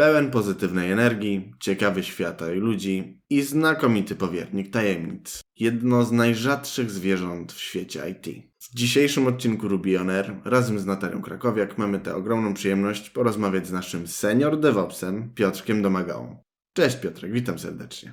[0.00, 5.40] Pełen pozytywnej energii, ciekawy świata i ludzi i znakomity powiernik tajemnic.
[5.56, 8.52] Jedno z najrzadszych zwierząt w świecie IT.
[8.58, 13.66] W dzisiejszym odcinku Ruby On Air razem z Natalią Krakowiak mamy tę ogromną przyjemność porozmawiać
[13.66, 16.42] z naszym senior DevOpsem Piotrkiem Domagałą.
[16.72, 18.12] Cześć Piotrek, witam serdecznie.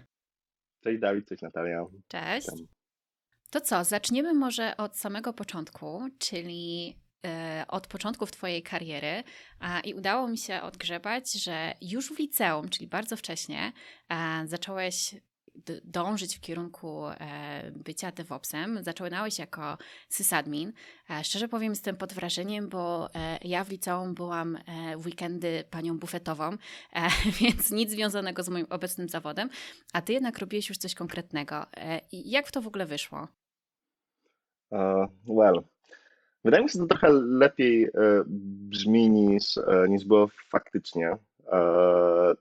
[0.83, 1.85] Cześć Dawid, cześć Natalia.
[2.07, 2.47] Cześć.
[2.51, 2.67] Witam.
[3.51, 6.95] To co, zaczniemy może od samego początku, czyli
[7.67, 9.23] od początków Twojej kariery.
[9.83, 13.73] I udało mi się odgrzebać, że już w liceum, czyli bardzo wcześnie,
[14.09, 15.15] e, zacząłeś
[15.83, 18.83] dążyć w kierunku e, bycia DevOpsem.
[18.83, 19.77] Zaczynałeś jako
[20.09, 20.73] sysadmin.
[21.09, 25.63] E, szczerze powiem, jestem pod wrażeniem, bo e, ja w liceum byłam e, w weekendy
[25.69, 26.57] panią bufetową, e,
[27.41, 29.49] więc nic związanego z moim obecnym zawodem,
[29.93, 31.65] a ty jednak robiłeś już coś konkretnego.
[31.77, 33.27] E, jak w to w ogóle wyszło?
[34.69, 35.63] Uh, well,
[36.47, 37.89] wydaje mi się, że to trochę lepiej e,
[38.69, 41.17] brzmi niż, e, niż było faktycznie.
[41.51, 42.33] E,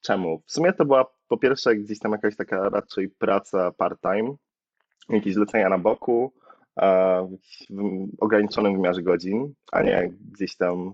[0.00, 0.42] czemu?
[0.46, 4.34] W sumie to była po pierwsze gdzieś tam jakaś taka raczej praca part-time,
[5.08, 6.32] jakieś zlecenia na boku,
[7.70, 10.92] w ograniczonym wymiarze godzin, a nie gdzieś tam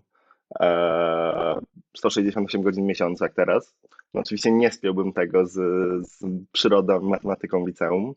[0.60, 1.60] e,
[1.96, 3.76] 168 godzin w miesiącu jak teraz.
[4.14, 5.52] No, oczywiście nie spiąłbym tego z,
[6.08, 8.14] z przyrodą, matematyką liceum.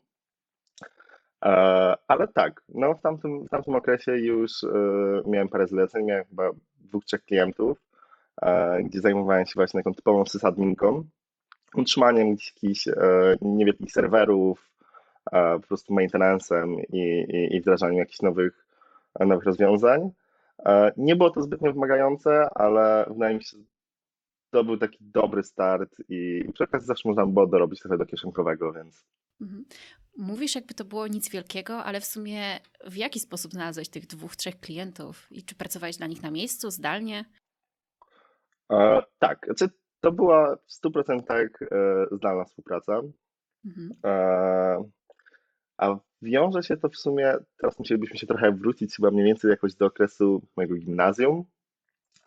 [1.44, 4.68] E, Ale tak, no w tamtym, w tamtym okresie już e,
[5.26, 7.78] miałem parę zleceń, miałem chyba dwóch, trzech klientów,
[8.42, 11.04] e, gdzie zajmowałem się właśnie taką typową sysadminką,
[11.74, 12.88] utrzymaniem jakichś
[13.42, 14.70] niewielkich serwerów,
[15.32, 18.66] po prostu maintenancem i, i, i wdrażaniem jakichś nowych,
[19.20, 20.10] nowych rozwiązań.
[20.96, 23.64] Nie było to zbytnio wymagające, ale wydaje mi się, że
[24.50, 28.72] to był taki dobry start i przy okazji zawsze można było dorobić trochę do kieszonkowego,
[28.72, 29.06] więc
[29.40, 29.64] Mhm.
[30.18, 34.36] Mówisz, jakby to było nic wielkiego, ale w sumie w jaki sposób znalazłeś tych dwóch,
[34.36, 35.26] trzech klientów?
[35.30, 37.24] I czy pracowałeś dla nich na miejscu, zdalnie?
[38.72, 39.68] E, tak, znaczy
[40.00, 43.00] to była w 100% e, zdalna współpraca,
[43.66, 43.90] Mhm.
[44.04, 44.84] e,
[45.76, 49.74] a wiąże się to w sumie, teraz musielibyśmy się trochę wrócić chyba mniej więcej jakoś
[49.74, 51.44] do okresu mojego gimnazjum,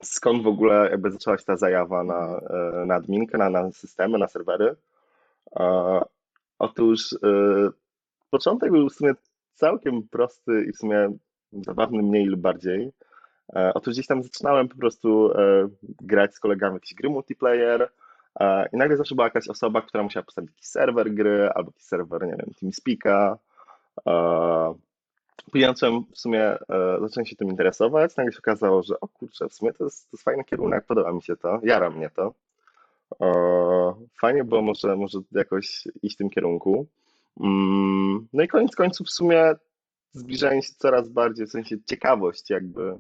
[0.04, 4.18] skąd w ogóle jakby zaczęła się ta zajawa na, e, na adminkę, na, na systemy,
[4.18, 4.76] na serwery.
[5.60, 6.02] E,
[6.60, 7.16] Otóż
[8.32, 9.14] początek był w sumie
[9.54, 11.10] całkiem prosty i w sumie
[11.54, 12.92] zabawny mniej lub bardziej.
[13.56, 17.90] E, Otóż gdzieś tam zaczynałem po prostu e, grać z kolegami jakieś gry multiplayer
[18.40, 21.84] e, i nagle zawsze była jakaś osoba, która musiała postawić jakiś serwer gry albo jakiś
[21.84, 23.36] serwer, nie wiem, TeamSpeak'a.
[25.52, 25.74] Później
[26.14, 26.58] w sumie,
[27.02, 30.16] zacząłem się tym interesować, nagle się okazało, że o kurczę, w sumie to jest, to
[30.18, 32.34] jest fajny kierunek, podoba mi się to, jara mnie to.
[34.22, 36.88] Fajnie było może, może jakoś iść w tym kierunku.
[37.40, 39.54] Mm, No i koniec końców w sumie
[40.12, 42.98] zbliżanie się coraz bardziej, w sensie ciekawość jakby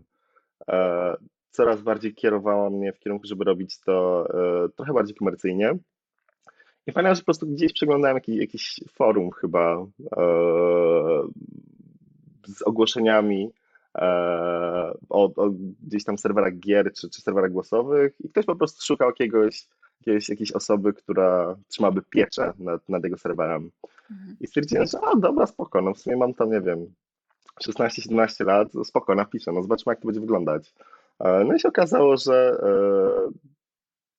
[0.67, 1.15] e,
[1.51, 4.27] coraz bardziej kierowała mnie w kierunku, żeby robić to
[4.65, 5.77] e, trochę bardziej komercyjnie.
[6.87, 9.85] I fajnie, że po prostu gdzieś przeglądałem jakiś, jakiś forum chyba
[10.17, 10.23] e,
[12.47, 13.51] z ogłoszeniami
[15.09, 15.49] o, o
[15.83, 19.67] gdzieś tam serwerach gier czy, czy serwerach głosowych i ktoś po prostu szukał jakiegoś,
[20.01, 23.71] jakiegoś, jakiejś osoby, która trzymałaby pieczę nad, nad jego serwerem.
[24.11, 24.37] Mhm.
[24.39, 26.93] I stwierdziłem, że a dobra, spoko, no w sumie mam tam, nie wiem,
[27.67, 30.73] 16-17 lat, spoko, napiszę, no zobaczmy jak to będzie wyglądać.
[31.19, 33.31] E, No i się okazało, że, e,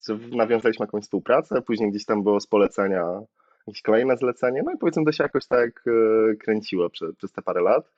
[0.08, 3.20] że nawiązaliśmy jakąś współpracę, później gdzieś tam było z polecenia
[3.66, 7.42] jakieś kolejne zlecenie, no i powiedzmy to się jakoś tak e, kręciło przez, przez te
[7.42, 7.92] parę lat.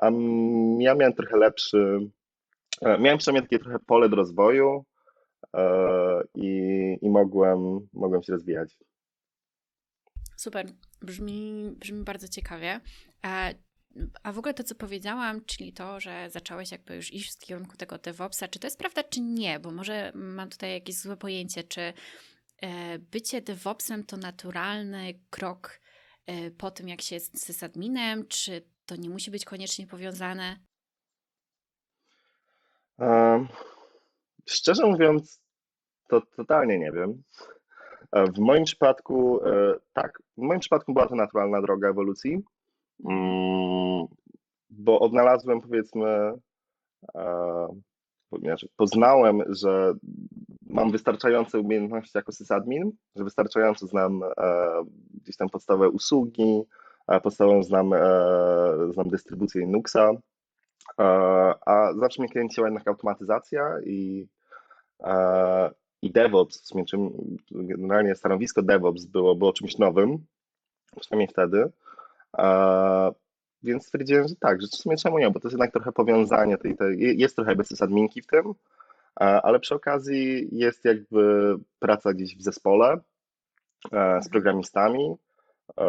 [0.00, 0.10] A
[0.78, 1.98] ja miałem trochę lepszy,
[3.00, 4.84] miałem przynajmniej takie trochę pole do rozwoju
[6.34, 8.78] i, i mogłem, mogłem się rozwijać.
[10.36, 10.66] Super,
[11.02, 12.80] brzmi, brzmi bardzo ciekawie.
[13.22, 13.50] A,
[14.22, 17.76] a w ogóle to, co powiedziałam, czyli to, że zacząłeś jakby już iść w kierunku
[17.76, 19.60] tego DevOpsa, czy to jest prawda, czy nie?
[19.60, 25.80] Bo może mam tutaj jakieś złe pojęcie, czy e, bycie DevOpsem to naturalny krok
[26.26, 30.56] e, po tym, jak się jest sysadminem, czy to nie musi być koniecznie powiązane?
[32.98, 33.46] E,
[34.46, 35.40] Szczerze mówiąc,
[36.08, 37.22] to totalnie nie wiem.
[38.12, 42.42] E, W moim przypadku, e, tak, w moim przypadku była to naturalna droga ewolucji,
[43.08, 44.06] mm,
[44.70, 46.32] bo odnalazłem, powiedzmy,
[47.14, 47.68] e,
[48.42, 49.94] znaczy poznałem, że
[50.70, 54.20] mam wystarczające umiejętności jako sysadmin, że wystarczająco znam
[55.14, 56.62] gdzieś tam podstawowe usługi,
[57.22, 57.90] podstawową znam,
[58.92, 60.10] znam dystrybucję Linuxa,
[61.66, 64.28] a zawsze mnie kręciła jednak automatyzacja i
[66.02, 67.10] i DevOps, w sumie czym,
[67.50, 70.26] generalnie stanowisko DevOps było, było czymś nowym,
[71.00, 71.70] przynajmniej wtedy.
[73.62, 76.58] Więc stwierdziłem, że tak, że w sumie czemu nie, bo to jest jednak trochę powiązanie,
[76.58, 78.54] tej, tej, jest trochę adminki w tym,
[79.16, 83.00] ale przy okazji jest jakby praca gdzieś w zespole
[83.92, 85.16] e, z programistami
[85.80, 85.86] e,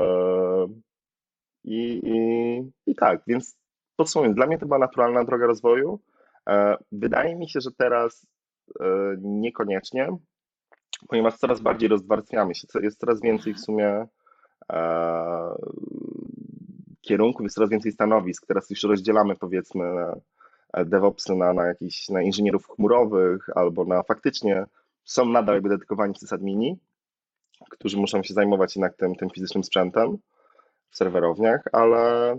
[1.63, 3.57] i, i, i tak, więc
[3.95, 5.99] podsumowując, dla mnie to była naturalna droga rozwoju.
[6.49, 8.27] E, Wydaje mi się, że teraz
[9.21, 10.17] niekoniecznie,
[11.07, 14.07] ponieważ coraz bardziej rozwarstwiamy się, jest coraz więcej w sumie
[14.71, 15.55] e,
[17.01, 18.45] kierunków, jest coraz więcej stanowisk.
[18.47, 19.85] Teraz już rozdzielamy powiedzmy
[20.73, 24.65] e, DevOpsy na, na jakichś na inżynierów chmurowych albo na faktycznie
[25.05, 26.77] są nadal jakby dedykowani sysadmini,
[27.69, 30.17] którzy muszą się zajmować jednak tym, tym fizycznym sprzętem
[30.89, 32.31] w serwerowniach, ale,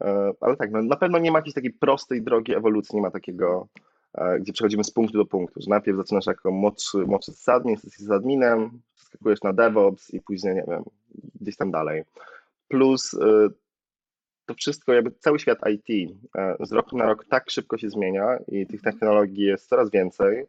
[0.00, 3.10] e, ale tak, no, na pewno nie ma jakiejś takiej prostej drogi ewolucji, nie ma
[3.10, 3.82] takiego, e,
[4.40, 8.80] gdzie przechodzimy z punktu do punktu, że najpierw zaczynasz jako młodszy, młodszy sysadmin, jesteś sysadminem,
[8.94, 10.84] przeskakujesz na DevOps i później, nie wiem,
[11.40, 12.04] gdzieś tam dalej.
[12.68, 13.48] Plus e,
[14.46, 18.38] to wszystko, jakby cały świat IT e, z roku na rok tak szybko się zmienia
[18.48, 20.46] i tych technologii jest coraz więcej,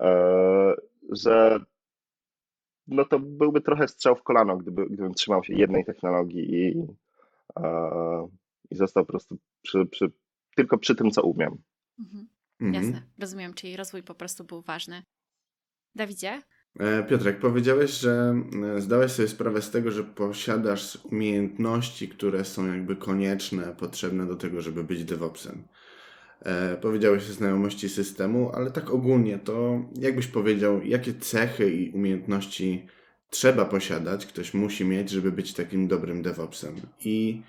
[0.00, 0.74] e,
[1.10, 1.60] że
[2.88, 6.86] no to byłby trochę strzał w kolano, gdyby, gdybym trzymał się jednej technologii i,
[7.56, 8.28] e,
[8.70, 10.10] i został po prostu przy, przy,
[10.56, 11.56] tylko przy tym, co umiem.
[11.98, 12.28] Mhm.
[12.60, 12.84] Mhm.
[12.84, 15.02] Jasne, rozumiem, czyli rozwój po prostu był ważny.
[15.94, 16.42] Dawidzie?
[16.80, 18.34] E, Piotrek, powiedziałeś, że
[18.76, 24.36] e, zdałeś sobie sprawę z tego, że posiadasz umiejętności, które są jakby konieczne, potrzebne do
[24.36, 25.68] tego, żeby być DevOpsem.
[26.40, 32.86] E, Powiedziałeś o znajomości systemu, ale tak ogólnie to jakbyś powiedział, jakie cechy i umiejętności
[33.30, 37.42] trzeba posiadać, ktoś musi mieć, żeby być takim dobrym DevOpsem i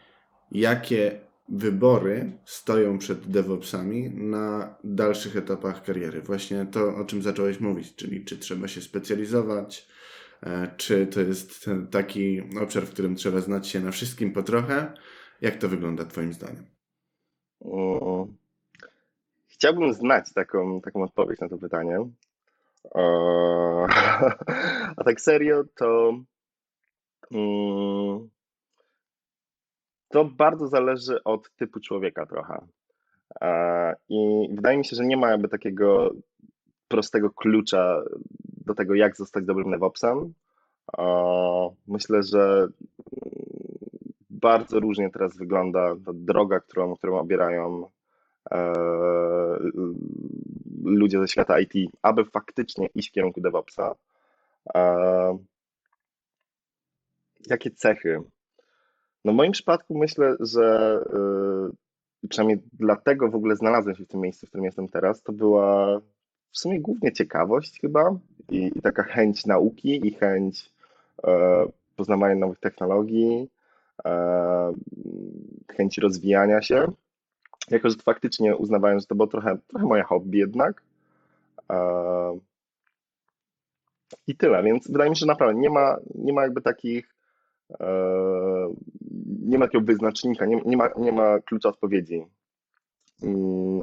[0.52, 6.22] jakie wybory stoją przed DevOpsami na dalszych etapach kariery.
[6.22, 9.88] Właśnie to, o czym zacząłeś mówić, czyli czy trzeba się specjalizować,
[10.44, 14.94] e, czy to jest taki obszar, w którym trzeba znać się na wszystkim po trochę.
[15.42, 16.66] Jak to wygląda Twoim zdaniem?
[17.66, 18.38] Mm.
[19.48, 22.10] Chciałbym znać taką, taką odpowiedź na to pytanie.
[22.96, 23.02] E,
[24.98, 26.14] A tak serio, to
[27.32, 28.30] mm,
[30.10, 32.68] to bardzo zależy od typu człowieka trochę.
[33.42, 36.12] E, I wydaje mi się, że nie ma jakby takiego
[36.88, 38.02] prostego klucza
[38.66, 40.34] do tego, jak zostać dobrym DevOpsem.
[40.98, 41.04] E,
[41.88, 42.68] Myślę, że
[44.30, 47.90] bardzo różnie teraz wygląda ta droga, którą, którą obierają
[48.52, 48.74] e,
[50.84, 53.96] ludzie ze świata IT, aby faktycznie iść w kierunku DevOpsa.
[57.50, 58.22] Jakie cechy?
[59.26, 61.00] No w moim przypadku myślę, że
[62.24, 65.34] y, przynajmniej dlatego w ogóle znalazłem się w tym miejscu, w którym jestem teraz, to
[65.34, 66.00] była
[66.52, 68.16] w sumie głównie ciekawość chyba
[68.50, 70.72] i, i taka chęć nauki i chęć
[71.28, 73.50] e, poznawania nowych technologii,
[74.06, 74.74] e,
[75.72, 76.88] chęć rozwijania się.
[77.70, 80.84] Jako, że faktycznie uznawałem, że to było trochę, trochę moje hobby jednak.
[81.72, 82.40] E,
[84.28, 87.19] I tyle, więc wydaje mi się, że naprawdę nie ma, nie ma jakby takich
[89.42, 92.26] nie ma takiego wyznacznika, nie, nie, ma, nie ma klucza odpowiedzi.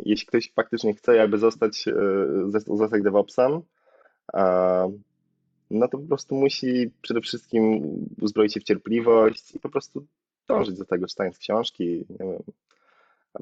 [0.05, 3.61] Jeśli ktoś faktycznie chce jakby zostać, e, zostać DevOpsem,
[5.71, 7.83] no to po prostu musi przede wszystkim
[8.21, 10.07] uzbroić się w cierpliwość i po prostu
[10.49, 12.43] dążyć do tego, czytając książki, wiem,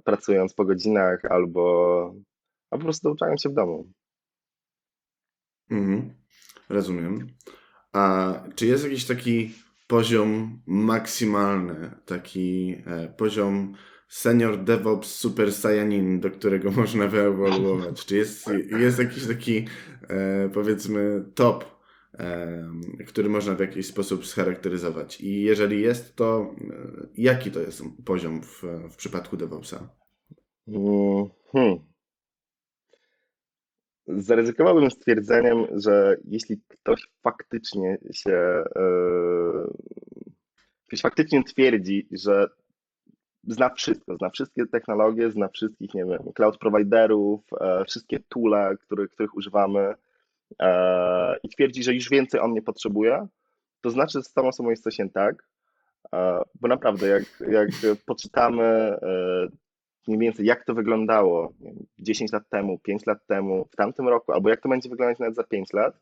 [0.04, 2.14] pracując po godzinach albo,
[2.70, 3.86] albo po prostu uczając się w domu.
[5.70, 6.14] Mhm,
[6.68, 7.28] rozumiem.
[7.92, 9.54] A czy jest jakiś taki
[9.86, 13.74] poziom maksymalny, taki e, poziom
[14.08, 18.06] senior DevOps Super Saiyanin, do którego można wyewoluować?
[18.06, 18.50] Czy jest,
[18.80, 19.66] jest jakiś taki,
[20.08, 21.64] e, powiedzmy, top,
[22.14, 22.68] e,
[23.06, 25.20] który można w jakiś sposób scharakteryzować?
[25.20, 26.54] I jeżeli jest, to
[27.16, 29.88] jaki to jest poziom w, w przypadku DevOpsa?
[30.68, 31.78] Mm, Hmm.
[34.06, 38.64] Zaryzykowałbym stwierdzeniem, że jeśli ktoś faktycznie się,
[40.86, 42.48] ktoś faktycznie twierdzi, że
[43.48, 49.10] zna wszystko, zna wszystkie technologie, zna wszystkich, nie wiem, cloud providerów, e, wszystkie toole, których,
[49.10, 49.94] których używamy
[50.60, 53.26] e, i twierdzi, że już więcej on nie potrzebuje,
[53.80, 55.48] to znaczy, że z tą osobą jest coś nie tak,
[56.14, 57.68] e, bo naprawdę jak, jak
[58.06, 58.98] poczytamy
[60.08, 64.08] mniej więcej jak to wyglądało nie wiem, 10 lat temu, 5 lat temu, w tamtym
[64.08, 66.00] roku, albo jak to będzie wyglądać nawet za 5 lat,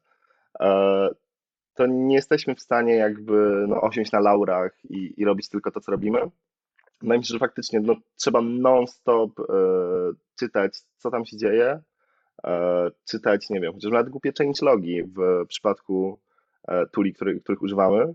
[1.75, 5.81] to nie jesteśmy w stanie jakby no, osiąść na laurach i, i robić tylko to,
[5.81, 6.21] co robimy.
[7.03, 9.45] Wydaje że faktycznie no, trzeba non-stop e,
[10.39, 11.81] czytać, co tam się dzieje,
[12.45, 16.21] e, czytać, nie wiem, chociaż nawet głupie changelogi w przypadku
[16.69, 18.15] e, tuli, który, których używamy,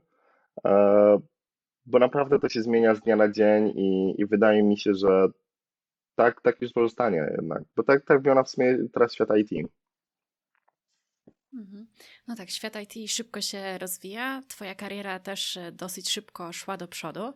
[0.65, 1.17] e,
[1.85, 5.27] bo naprawdę to się zmienia z dnia na dzień i, i wydaje mi się, że
[6.15, 9.69] tak, tak już pozostanie jednak, bo tak, tak wygląda w sumie teraz świat IT.
[11.53, 11.87] Mhm.
[12.27, 14.41] No tak, świat IT szybko się rozwija.
[14.47, 17.33] Twoja kariera też e, dosyć szybko szła do przodu,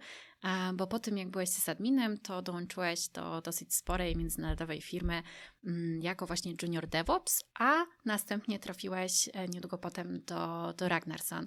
[0.74, 5.24] bo po tym jak byłeś sysadminem, to dołączyłeś do dosyć sporej międzynarodowej firmy
[5.66, 11.46] mm, jako właśnie junior DevOps, a następnie trafiłeś e, niedługo potem do, do Ragnarson.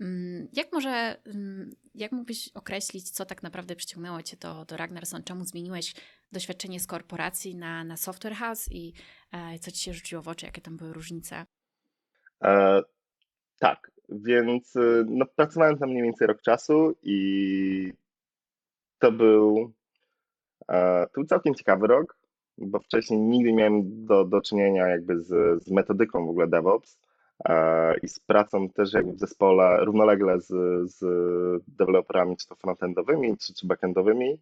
[0.00, 5.22] Mm, Jak może, mm, jak mógłbyś określić, co tak naprawdę przyciągnęło Cię do, do Ragnarson?
[5.24, 5.94] Czemu zmieniłeś
[6.32, 8.92] doświadczenie z korporacji na, na software house i
[9.32, 11.46] e, co Ci się rzuciło w oczy, jakie tam były różnice?
[12.44, 12.82] E,
[13.58, 17.92] tak, więc y, no, pracowałem tam mniej więcej rok czasu i
[18.98, 19.72] to był,
[20.68, 22.16] e, to był całkiem ciekawy rok,
[22.58, 26.98] bo wcześniej nigdy nie miałem do, do czynienia jakby z, z metodyką w ogóle DevOps
[27.44, 30.48] e, i z pracą też jakby w zespole równolegle z,
[30.90, 31.00] z
[31.68, 34.38] deweloperami, czy to frontendowymi, czy, czy backendowymi.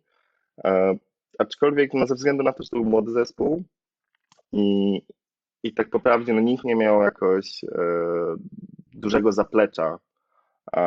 [1.38, 3.62] Aczkolwiek no, ze względu na to, że to był młody zespół
[4.52, 5.02] i,
[5.64, 7.68] i tak po prawdzie no, nikt nie miał jakoś e,
[8.94, 9.98] dużego zaplecza
[10.76, 10.80] e,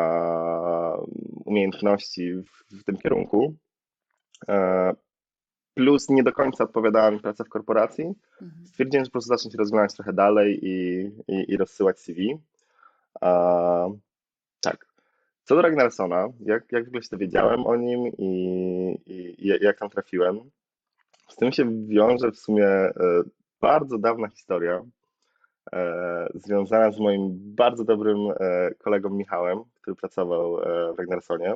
[1.45, 3.55] umiejętności w, w tym kierunku.
[4.49, 4.93] E,
[5.73, 8.05] plus nie do końca odpowiadała mi praca w korporacji.
[8.41, 8.67] Mhm.
[8.67, 12.37] Stwierdziłem, że po prostu zacznę się rozwijać trochę dalej i, i, i rozsyłać CV.
[14.61, 14.87] Tak.
[15.43, 18.31] Co do Ragnarsona, jak, jak w ogóle się dowiedziałem o nim i,
[19.05, 20.39] i, i jak tam trafiłem,
[21.27, 22.93] z tym się wiąże w sumie e,
[23.61, 24.81] bardzo dawna historia,
[25.73, 31.53] e, związana z moim bardzo dobrym e, kolegą Michałem, który pracował e, w Ragnarsonie.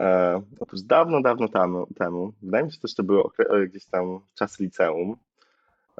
[0.00, 3.86] E, otóż dawno, dawno tam, temu, wydaje mi się, że to były okre- e, gdzieś
[3.86, 5.16] tam czasy liceum,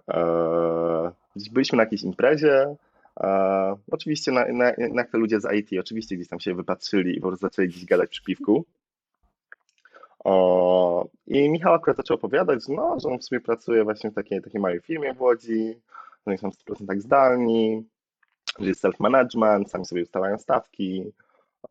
[0.08, 2.76] e, gdzieś byliśmy na jakiejś imprezie,
[3.20, 7.20] e, oczywiście na, na, jak to ludzie z IT, oczywiście gdzieś tam się wypatrzyli i
[7.20, 8.64] po prostu zaczęli gdzieś gadać przy piwku.
[10.24, 14.14] O, I Michał akurat zaczął opowiadać, że no, że on w sumie pracuje właśnie w
[14.14, 15.74] takiej, takiej małej firmie w Łodzi,
[16.16, 17.88] że oni są w 100% tak zdalni,
[18.58, 21.12] że jest self-management, sami sobie ustalają stawki,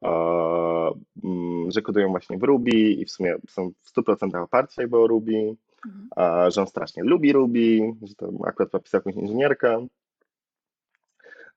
[0.03, 0.09] e,
[1.23, 5.07] mm, że kodują właśnie w Ruby i w sumie są w 100% oparci jakby o
[5.07, 5.55] Ruby,
[5.85, 6.07] Mhm.
[6.47, 9.87] e, że on strasznie lubi Ruby, że to akurat napisał jakąś inżynierkę.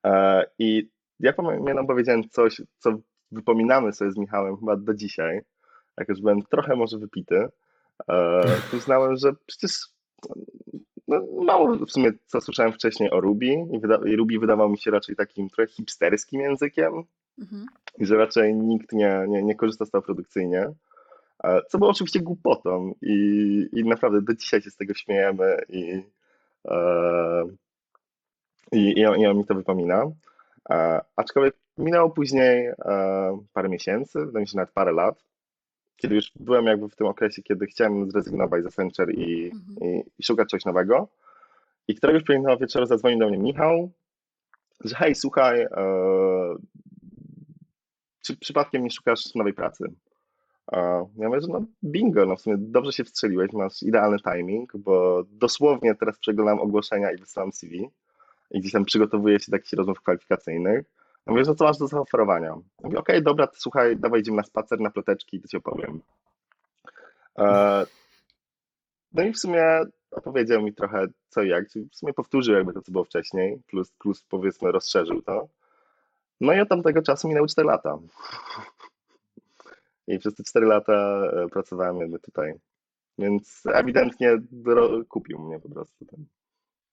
[0.07, 0.89] E, I
[1.21, 2.99] ja pamiętam, powiedziałem coś, co
[3.33, 5.41] wypominamy sobie z Michałem chyba do dzisiaj,
[5.99, 7.49] jak już byłem trochę może wypity,
[8.09, 9.73] e, to uznałem, że przecież
[11.09, 14.79] no, mało w sumie co słyszałem wcześniej o Ruby i, wyda- i Ruby wydawał mi
[14.79, 17.05] się raczej takim trochę hipsterskim językiem
[17.39, 17.67] Mhm.
[17.99, 20.71] i że raczej nikt nie, nie, nie korzysta z tego produkcyjnie.
[21.45, 26.03] E, Co było oczywiście głupotą i, i naprawdę do dzisiaj się z tego śmiejemy i,
[26.69, 27.45] e,
[28.73, 30.05] i, i, on, i on mi to wypomina.
[30.71, 32.75] E, aczkolwiek minęło później e,
[33.53, 35.25] parę miesięcy, wydaje mi się nawet parę lat,
[35.97, 39.95] kiedy już byłem jakby w tym okresie, kiedy chciałem zrezygnować z Accenture i, Mhm.
[39.95, 41.09] i, i szukać czegoś nowego.
[41.89, 43.91] I któregoś pięknego wieczoru zadzwonił do mnie Michał,
[44.85, 45.69] że hej, słuchaj, e,
[48.23, 49.85] czy przypadkiem nie szukasz nowej pracy?
[50.73, 54.77] E, ja mówię, że no bingo, no w sumie dobrze się wstrzeliłeś, masz idealny timing,
[54.77, 57.89] bo dosłownie teraz przeglądam ogłoszenia i wysyłam CV
[58.51, 60.85] i gdzieś tam przygotowuję się do jakichś rozmów kwalifikacyjnych.
[61.27, 62.47] Ja mówię, co masz do zaoferowania?
[62.49, 65.57] Ja mówię, okej, dobra, to słuchaj, dawaj idziemy na spacer, na ploteczki i to ci
[65.57, 66.01] opowiem.
[67.39, 67.87] E,
[69.13, 72.83] no i w sumie opowiedział mi trochę co i jak, w sumie powtórzył jakby to,
[72.83, 75.49] co było wcześniej, plus, plus powiedzmy rozszerzył to.
[76.41, 77.99] No i od tamtego czasu minęły 4 lata.
[80.09, 82.55] I przez te 4 lata e, pracowałem jakby tutaj.
[83.19, 84.39] Więc ewidentnie
[85.09, 86.05] kupił mnie po prostu.
[86.05, 86.27] ten.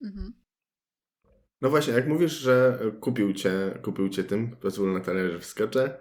[0.03, 0.33] Mhm.
[1.61, 5.99] No właśnie, jak mówisz, że kupił cię, kupił cię tym, pozwól Natalia, że wskoczę,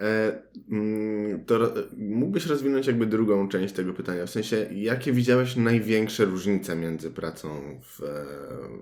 [0.00, 6.24] e, mm, to mógłbyś rozwinąć jakby drugą część tego pytania, w sensie, jakie widziałeś największe
[6.24, 8.00] różnice między pracą w,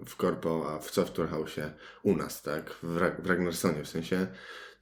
[0.07, 1.57] w Corpo, a w Software House
[2.03, 4.27] u nas, tak, w, Ra- w Ragnarsonie, w sensie,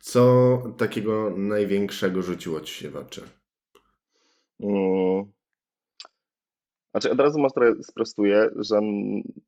[0.00, 3.22] co takiego największego rzuciło ci się w oczy?
[4.60, 5.37] Mm.
[7.00, 8.80] Znaczy od razu może sprostuję, że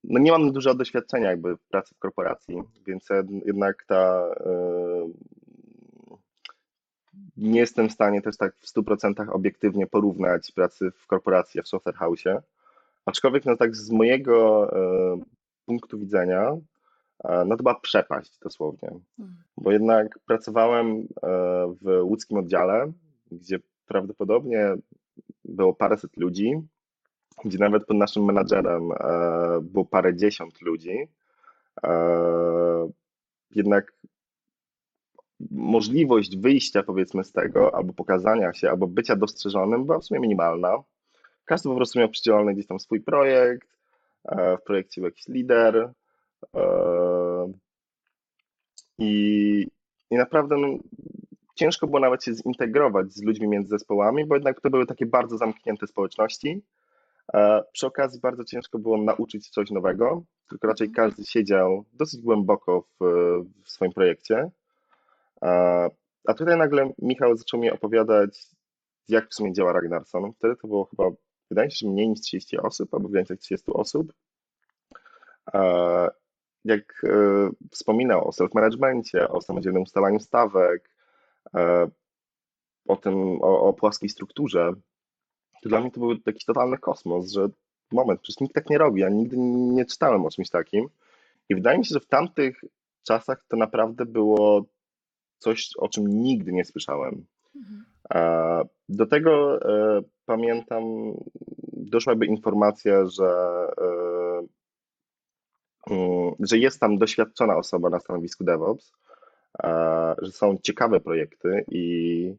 [0.04, 5.08] no nie mam dużo doświadczenia jakby w pracy w korporacji, więc jed- jednak ta e,
[7.36, 11.68] nie jestem w stanie też tak w 100% obiektywnie porównać pracy w korporacji a w
[11.68, 12.24] software house.
[13.06, 15.20] Aczkolwiek no tak z mojego e,
[15.66, 16.56] punktu widzenia
[17.24, 18.88] e, no to była przepaść dosłownie,
[19.18, 19.36] Mhm.
[19.56, 21.08] bo jednak pracowałem
[21.82, 22.92] w łódzkim oddziale,
[23.32, 24.74] gdzie prawdopodobnie
[25.44, 26.52] było paręset ludzi,
[27.44, 31.08] gdzie nawet pod naszym menadżerem e, było parę dziesiąt ludzi.
[31.84, 32.90] E,
[33.50, 33.92] jednak
[35.50, 40.82] możliwość wyjścia powiedzmy z tego, albo pokazania się, albo bycia dostrzeżonym była w sumie minimalna.
[41.44, 43.68] Każdy po prostu miał przydzielony gdzieś tam swój projekt,
[44.24, 45.92] e, w projekcie był jakiś lider,
[48.98, 49.66] I,
[50.10, 50.68] i naprawdę no,
[51.54, 55.38] ciężko było nawet się zintegrować z ludźmi między zespołami, bo jednak to były takie bardzo
[55.38, 56.62] zamknięte społeczności.
[57.34, 62.22] E, Przy okazji bardzo ciężko było nauczyć się coś nowego, tylko raczej każdy siedział dosyć
[62.22, 63.04] głęboko w,
[63.64, 64.50] w swoim projekcie.
[65.42, 65.88] E,
[66.26, 68.46] A tutaj nagle Michał zaczął mi opowiadać,
[69.08, 70.32] jak w sumie działa Ragnarson.
[70.32, 71.04] Wtedy to było chyba,
[71.50, 74.12] wydaje mi się, że mniej niż 30 osób, albo w granicach 30 osób.
[75.54, 76.08] E,
[76.64, 77.02] Jak
[77.70, 80.90] wspominał o self-managemencie, o samodzielnym ustalaniu stawek,
[82.88, 84.72] o tym, o, o płaskiej strukturze,
[85.68, 87.48] dla mnie to był jakiś totalny kosmos, że
[87.92, 90.88] moment, przecież nikt tak nie robi, ja nigdy nie czytałem o czymś takim.
[91.48, 92.60] I wydaje mi się, że w tamtych
[93.06, 94.64] czasach to naprawdę było
[95.38, 97.26] coś, o czym nigdy nie słyszałem.
[97.56, 97.84] Mhm.
[98.88, 100.82] Do tego e, pamiętam,
[101.72, 103.28] doszła jakby informacja, że,
[103.78, 104.46] e,
[105.90, 108.92] mm, że jest tam doświadczona osoba na stanowisku DevOps,
[109.62, 112.34] e, że są ciekawe projekty i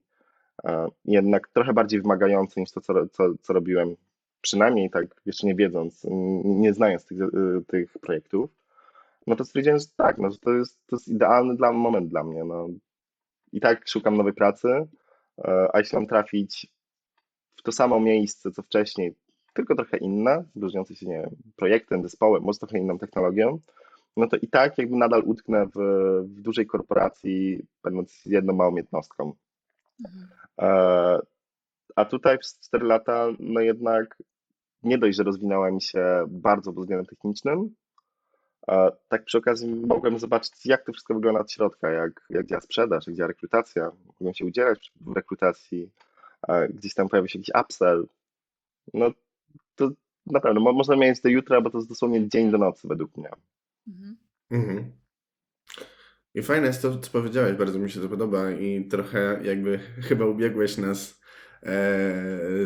[1.05, 3.95] jednak trochę bardziej wymagające niż to, co, co, co robiłem,
[4.41, 6.05] przynajmniej tak jeszcze nie wiedząc,
[6.43, 7.27] nie znając tych, e,
[7.67, 8.49] tych projektów.
[9.27, 12.23] No to stwierdziłem, że tak, no, że to jest, to jest idealny dla, moment dla
[12.23, 12.43] mnie.
[12.43, 12.67] No.
[13.53, 14.67] I tak szukam nowej pracy,
[15.37, 16.67] e, a jeśli mam trafić
[17.55, 19.15] w to samo miejsce, co wcześniej,
[19.53, 23.59] tylko trochę inne, różniące się, nie wiem, projektem, zespołem, może trochę inną technologią,
[24.17, 25.79] no to i tak jakby nadal utknę w,
[26.23, 29.33] w dużej korporacji, będąc jedną małą jednostką.
[30.05, 30.40] Mhm.
[30.59, 31.19] E,
[31.95, 34.17] A tutaj przez 4 lata, no jednak
[34.83, 37.75] nie dość, że rozwinąłem się bardzo pod względem technicznym,
[38.67, 42.61] a tak przy okazji mogłem zobaczyć, jak to wszystko wygląda od środka, jak, jak działa
[42.61, 43.91] sprzedaż, jak działa rekrutacja.
[44.05, 45.89] Mogłem się udzielać w rekrutacji,
[46.41, 48.07] a gdzieś tam pojawi się jakiś upsell.
[48.93, 49.11] No
[49.75, 49.89] to
[50.25, 53.29] naprawdę, mo- można mieć do jutra, bo to jest dosłownie dzień do nocy według mnie.
[53.87, 54.17] Mhm.
[54.51, 54.91] Mhm.
[56.35, 60.25] I fajne jest to, co powiedziałeś, bardzo mi się to podoba i trochę jakby chyba
[60.25, 61.21] ubiegłeś nas
[61.63, 61.67] e,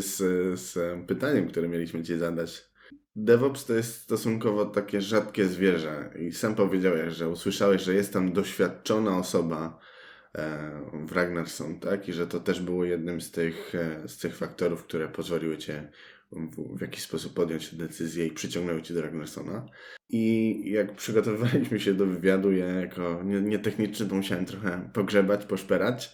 [0.01, 0.17] z,
[0.60, 2.69] z pytaniem, które mieliśmy Ci zadać.
[3.15, 8.34] DevOps to jest stosunkowo takie rzadkie zwierzę i sam powiedziałeś, że usłyszałeś, że jest tam
[8.34, 9.80] doświadczona osoba
[10.36, 10.71] e,
[11.08, 12.10] w Ragnarsson, tak?
[12.10, 15.91] I że to też było jednym z tych, e, z tych faktorów, które pozwoliły Cię
[16.31, 19.65] w, w jakiś sposób podjąć decyzję i przyciągnęły Cię do Ragnarsona.
[20.09, 26.13] I jak przygotowywaliśmy się do wywiadu, ja jako nie- nietechniczny to musiałem trochę pogrzebać, poszperać.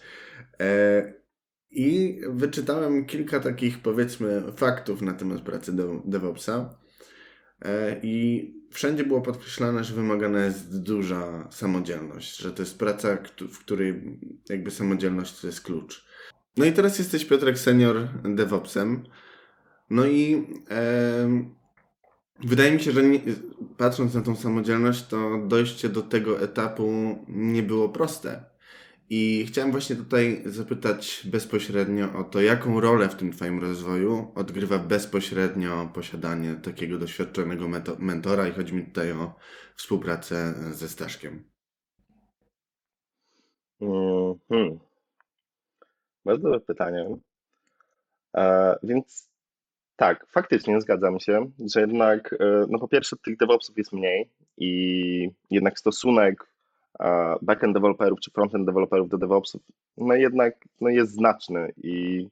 [0.60, 1.12] E,
[1.70, 6.78] I wyczytałem kilka takich, powiedzmy, faktów na temat pracy dev- DevOpsa.
[7.62, 13.18] E, I wszędzie było podkreślane, że wymagana jest duża samodzielność, że to jest praca,
[13.50, 16.06] w której jakby samodzielność to jest klucz.
[16.56, 19.04] No i teraz jesteś Piotrek senior DevOpsem.
[19.90, 20.46] No i
[22.40, 23.20] wydaje mi się, że nie,
[23.76, 28.52] patrząc na tą samodzielność, to dojście do tego etapu nie było proste.
[29.10, 34.78] I chciałem właśnie tutaj zapytać bezpośrednio o to, jaką rolę w tym Twoim rozwoju odgrywa
[34.78, 37.68] bezpośrednio posiadanie takiego doświadczonego
[37.98, 39.34] mentora i chodzi mi tutaj o
[39.76, 41.44] współpracę ze Staszkiem.
[43.80, 44.78] Mhm.
[46.24, 47.16] Bardzo dobre pytanie.
[48.36, 49.31] E, więc
[50.02, 55.30] tak, faktycznie zgadzam się, że jednak, e, no po pierwsze, tych DevOpsów jest mniej i
[55.50, 56.52] jednak stosunek
[57.42, 59.62] backend deweloperów czy frontend deweloperów do DevOpsów,
[59.96, 62.28] no jednak no jest znaczny i,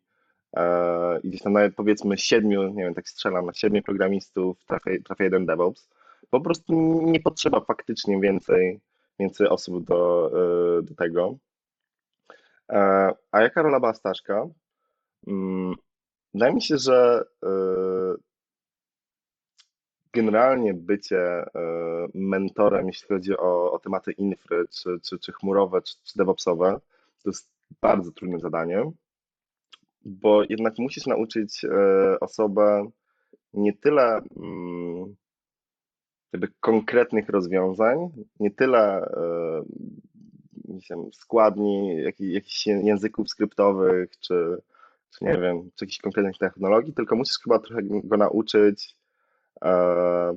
[0.57, 4.91] e, i gdzieś tam nawet powiedzmy siedmiu, nie wiem, tak strzelam, na siedmiu programistów trafia,
[5.05, 5.89] trafia jeden DevOps.
[6.31, 8.81] Po prostu nie potrzeba faktycznie więcej,
[9.19, 10.31] więcej osób do,
[10.79, 11.37] e, do tego.
[13.33, 14.47] A jaka rola była Staszka?
[16.35, 17.51] Wydaje mi się, że e,
[20.13, 21.47] generalnie bycie e,
[22.15, 26.81] mentorem, jeśli chodzi o, o tematy infry, czy, czy, czy chmurowe, czy, czy DevOpsowe,
[27.23, 27.49] to jest
[27.81, 28.91] bardzo trudne zadanie,
[30.05, 32.91] bo jednak musisz nauczyć e, osobę
[33.55, 35.17] nie tyle mm,
[36.33, 39.11] jakby konkretnych rozwiązań, nie tyle
[40.71, 44.63] nie wiem, składni, jakich, jakichś języków skryptowych, czy
[45.21, 48.97] nie wiem, czy jakichś konkretnych technologii, tylko musisz chyba trochę go nauczyć
[49.65, 50.37] e,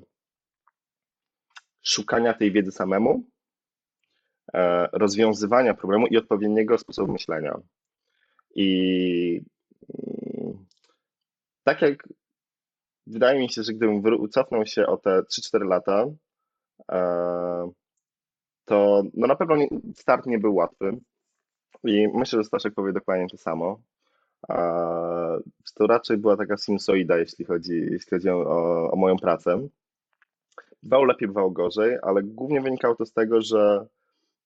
[1.84, 3.24] szukania tej wiedzy samemu,
[4.54, 7.60] e, rozwiązywania problemu i odpowiedniego sposobu myślenia.
[8.56, 9.42] I
[9.90, 10.66] mm,
[11.64, 12.08] tak jak
[13.08, 16.06] wydaje mi się, że gdybym cofnął się o te 3-4 lata,
[16.92, 17.72] e,
[18.66, 19.56] to no na pewno
[19.96, 20.98] start nie był łatwy.
[21.84, 23.82] I myślę, że Staszek powie dokładnie to samo.
[24.48, 24.58] A
[25.76, 29.68] to raczej była taka sinusoida, jeśli chodzi, jeśli chodzi o, o moją pracę.
[30.84, 33.86] Bywało lepiej, bywało gorzej, ale głównie wynikało to z tego, że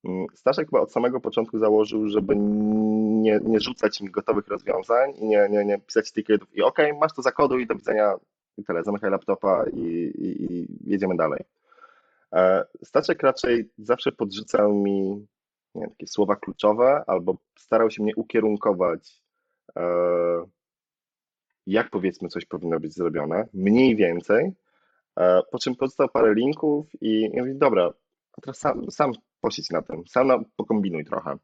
[0.06, 5.26] Mm, Staszek chyba od samego początku założył, żeby nie, nie rzucać mi gotowych rozwiązań i
[5.26, 8.14] nie, nie, nie pisać ticketów i okej, masz to zakoduj, do widzenia
[8.58, 9.82] i tyle, zamykaj laptopa i,
[10.16, 11.40] i, i jedziemy dalej.
[12.34, 15.28] E, Staszek raczej zawsze podrzucał mi
[15.74, 19.22] takie słowa kluczowe albo starał się mnie ukierunkować,
[21.68, 24.52] jak powiedzmy coś powinno być zrobione, mniej więcej,
[25.20, 27.94] e, po czym podstał parę linków i, i mówi, dobra,
[28.42, 31.38] teraz sam, sam posiedź na tym, sam na, pokombinuj trochę.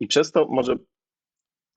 [0.00, 0.76] I przez to może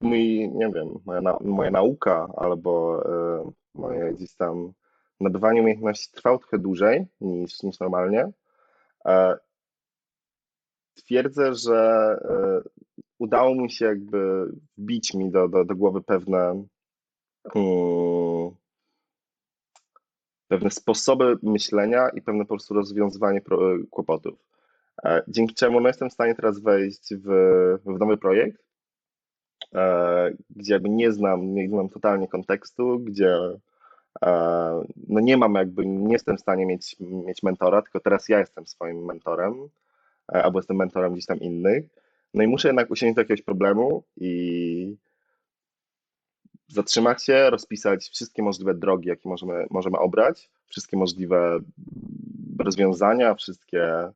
[0.02, 4.74] mój, nie wiem, moja, moja nauka albo e, moje gdzieś tam
[5.20, 8.32] nabywanie umiejętności trwało trochę dłużej niż, niż normalnie.
[9.06, 9.38] E,
[10.94, 11.80] twierdzę, że
[12.30, 12.62] e,
[13.22, 16.66] udało mi się jakby wbić mi do, do, do głowy pewne
[17.56, 18.52] mm,
[20.48, 24.40] pewne sposoby myślenia i pewne po prostu rozwiązywanie pro, kłopotów.
[25.04, 27.28] E, Dzięki czemu no, jestem w stanie teraz wejść w,
[27.86, 28.64] w nowy projekt,
[29.76, 33.38] e, gdzie jakby nie znam, nie znam totalnie kontekstu, gdzie
[34.26, 34.32] e,
[35.08, 38.68] no nie mam jakby, nie jestem w stanie mieć, mieć mentora, tylko teraz ja jestem
[38.68, 39.70] swoim mentorem,
[40.34, 42.01] e, albo jestem mentorem gdzieś tam innych.
[42.34, 44.98] No i muszę jednak usiąść do jakiegoś problemu i
[46.68, 51.60] zatrzymać się, rozpisać wszystkie możliwe drogi, jakie możemy, możemy obrać, wszystkie możliwe
[52.60, 54.12] rozwiązania, wszystkie,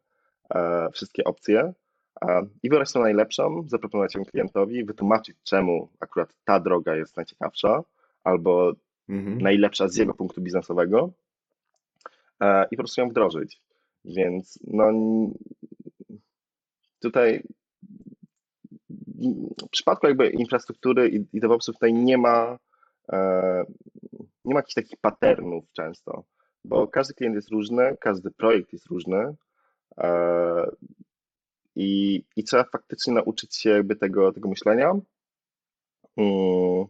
[0.55, 1.73] e, wszystkie opcje
[2.21, 7.83] e, i wybrać tą najlepszą, zaproponować ją klientowi, wytłumaczyć, czemu akurat ta droga jest najciekawsza
[8.23, 8.73] albo
[9.09, 9.41] Mhm.
[9.41, 11.11] najlepsza z jego punktu biznesowego
[12.41, 13.61] e, i po prostu ją wdrożyć.
[14.05, 14.91] Więc no,
[16.99, 17.43] tutaj
[19.65, 22.57] w przypadku jakby infrastruktury i, i DevOpsów tutaj nie ma,
[23.09, 23.63] e,
[24.45, 26.23] nie ma jakichś takich patternów często,
[26.65, 29.35] bo każdy klient jest różny, każdy projekt jest różny
[29.97, 30.71] e,
[31.75, 34.93] i, i trzeba faktycznie nauczyć się jakby tego, tego myślenia.
[36.17, 36.85] Mm,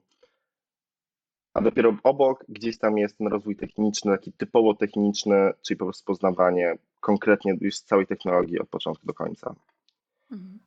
[1.53, 6.05] a dopiero obok gdzieś tam jest ten rozwój techniczny, taki typowo techniczny, czyli po prostu
[6.05, 9.55] poznawanie konkretnie już całej technologii od początku do końca.
[10.31, 10.59] Mhm.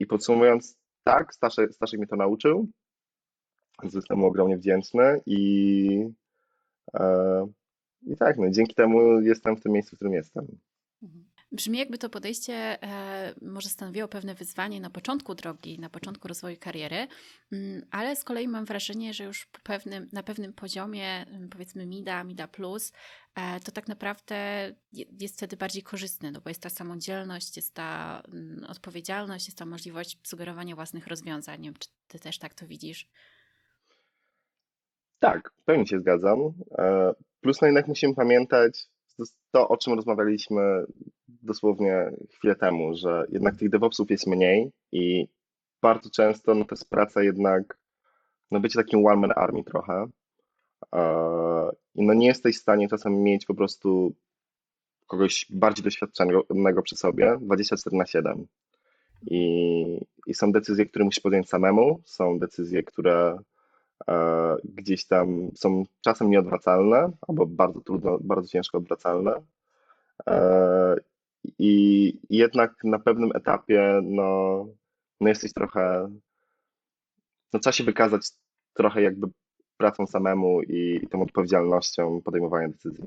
[0.00, 2.68] I podsumowując, tak, Staszek, Staszek mnie to nauczył,
[3.82, 6.08] jestem mu ogromnie wdzięczny i,
[6.94, 7.46] e,
[8.02, 10.46] i tak, no, dzięki temu jestem w tym miejscu, w którym jestem.
[11.02, 11.25] Mhm.
[11.52, 16.56] Brzmi jakby to podejście e, może stanowiło pewne wyzwanie na początku drogi, na początku rozwoju
[16.60, 17.06] kariery,
[17.52, 22.24] mm, ale z kolei mam wrażenie, że już pewnym, na pewnym poziomie, mm, powiedzmy MIDA,
[22.24, 22.92] MIDA Plus,
[23.34, 24.36] e, to tak naprawdę
[24.92, 29.58] je- jest wtedy bardziej korzystny, no bo jest ta samodzielność, jest ta mm, odpowiedzialność, jest
[29.58, 31.60] ta możliwość sugerowania własnych rozwiązań.
[31.60, 33.08] Nie wiem, czy ty też tak to widzisz?
[35.18, 36.40] Tak, w pełni się zgadzam.
[36.78, 38.86] E, Plus no jednak musimy pamiętać
[39.52, 40.60] to, o czym rozmawialiśmy
[41.46, 45.28] dosłownie chwilę temu, że jednak tych DevOpsów jest mniej i
[45.82, 47.78] bardzo często no, to jest praca jednak,
[48.50, 50.06] no bycie takim one-man army trochę.
[50.94, 51.00] E,
[51.94, 54.14] I no nie jesteś w stanie czasem mieć po prostu
[55.06, 58.46] kogoś bardziej doświadczonego przy sobie 24 na 7.
[59.26, 63.38] I, I są decyzje, które musisz podjąć samemu, są decyzje, które
[64.08, 69.42] e, gdzieś tam są czasem nieodwracalne, albo bardzo trudno, bardzo ciężko odwracalne.
[70.26, 70.96] E,
[71.58, 74.64] I jednak na pewnym etapie no,
[75.20, 76.08] no jesteś trochę,
[77.52, 78.30] no trzeba się wykazać
[78.74, 79.26] trochę jakby
[79.76, 83.04] pracą samemu i, i tą odpowiedzialnością podejmowania decyzji.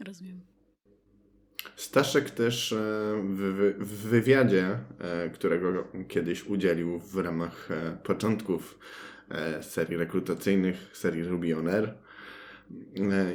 [0.00, 0.40] Rozumiem.
[1.76, 2.76] Staszek też e,
[3.22, 8.78] w, wy- w wywiadzie, e, którego kiedyś udzielił w ramach e, początków
[9.60, 11.94] serii rekrutacyjnych, serii Ruby On Air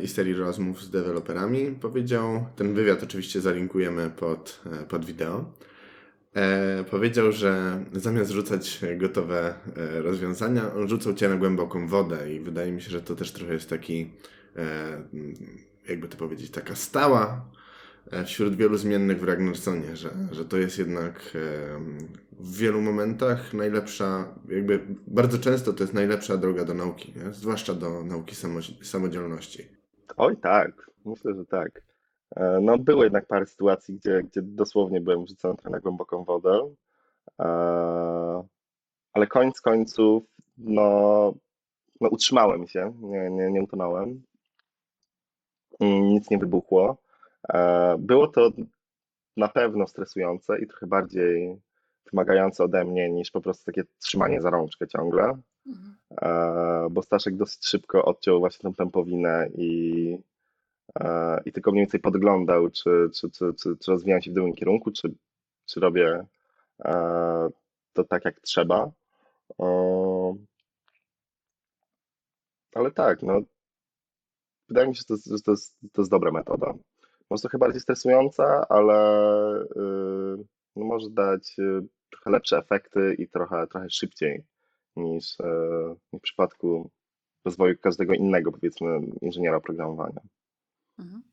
[0.04, 5.54] i serii rozmów z deweloperami, powiedział, ten wywiad oczywiście zalinkujemy pod, e, pod wideo,
[6.34, 12.40] e, powiedział, że zamiast rzucać gotowe e, rozwiązania, on rzucał cię na głęboką wodę i
[12.40, 14.10] wydaje mi się, że to też trochę jest taki,
[14.56, 15.02] e,
[15.90, 17.58] jakby to powiedzieć, taka stała e,
[18.26, 21.80] wśród wielu zmiennych w Ragnarsonie, że, że to jest jednak e,
[22.32, 27.34] w wielu momentach najlepsza, jakby bardzo często to jest najlepsza droga do nauki, nie?
[27.34, 29.68] zwłaszcza do nauki samo, samodzielności.
[30.18, 31.82] Oj tak, myślę, że tak.
[32.36, 36.70] E, No było jednak parę sytuacji, gdzie, gdzie dosłownie byłem wrzucony na głęboką wodę,
[37.40, 38.48] E,
[39.14, 40.24] ale koniec końców
[40.58, 41.34] no,
[42.02, 44.24] no utrzymałem się, nie, nie, nie utonąłem,
[45.80, 46.98] nic nie wybuchło.
[47.54, 48.52] E, Było to
[49.38, 51.62] na pewno stresujące i trochę bardziej
[52.12, 55.24] wymagające ode mnie niż po prostu takie trzymanie za rączkę ciągle.
[55.68, 55.96] Mhm.
[56.22, 60.18] E, bo Staszek dosyć szybko odciął właśnie tą pępowinę i,
[61.00, 64.54] e, i tylko mniej więcej podglądał, czy, czy, czy, czy, czy rozwijam się w dobrym
[64.54, 65.14] kierunku, czy,
[65.66, 66.26] czy robię
[67.94, 68.92] to tak, jak trzeba.
[72.76, 73.42] Ale tak, no,
[74.70, 76.74] wydaje mi się, że to, jest- że to, jest, to jest dobra metoda.
[77.30, 78.96] Może trochę bardziej stresująca, ale
[79.62, 84.44] y, no może dać y, trochę lepsze efekty i trochę, trochę szybciej
[84.96, 85.44] niż, y,
[86.14, 86.92] w przypadku
[87.46, 90.22] rozwoju każdego innego, powiedzmy, inżyniera oprogramowania.
[91.00, 91.24] Mhm.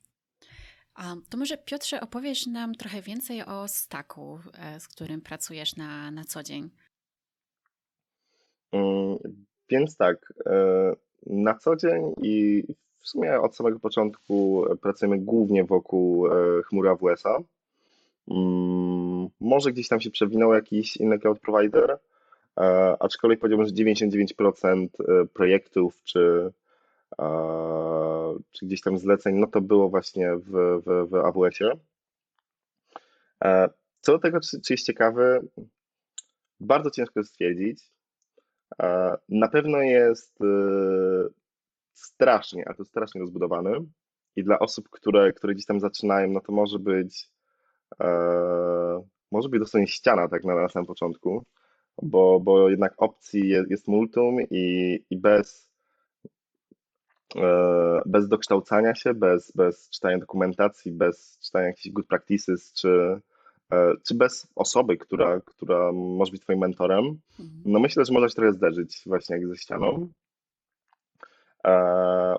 [0.94, 6.10] A to może Piotrze opowiesz nam trochę więcej o staku, e, z którym pracujesz na,
[6.10, 6.70] na co dzień.
[8.72, 9.18] Mm,
[9.68, 10.92] Więc tak, e,
[11.26, 12.64] na co dzień i
[13.04, 17.38] w sumie od samego początku pracujemy głównie wokół e, chmury AWS-a.
[18.30, 21.98] Mm, Może gdzieś tam się przewinął jakiś inny cloud provider,
[22.60, 26.52] e, aczkolwiek powiedziałbym, że 99% e, projektów czy,
[27.18, 30.50] e, czy gdzieś tam zleceń, no to było właśnie w,
[30.86, 31.70] w, w AWS-ie.
[33.44, 33.68] E,
[34.00, 35.48] Co do tego, czy, czy jest ciekawy,
[36.60, 37.82] bardzo ciężko stwierdzić.
[38.82, 41.43] E, Na pewno jest e,
[41.94, 43.70] strasznie, a to strasznie rozbudowany.
[44.36, 47.28] I dla osób, które, które gdzieś tam zaczynają, no to może być
[48.00, 48.06] e,
[49.32, 51.44] może być dosłownie ściana tak na, na samym początku,
[52.02, 55.68] bo, bo jednak opcji jest, jest multum i, i bez,
[57.36, 63.20] e, bez dokształcania się, bez, bez czytania dokumentacji, bez czytania jakichś good practices, czy,
[63.72, 67.04] e, czy bez osoby, która, która może być twoim mentorem,
[67.40, 67.62] Mhm.
[67.64, 70.08] no myślę, że można się trochę zderzyć właśnie jak ze ścianą.
[71.66, 72.36] E,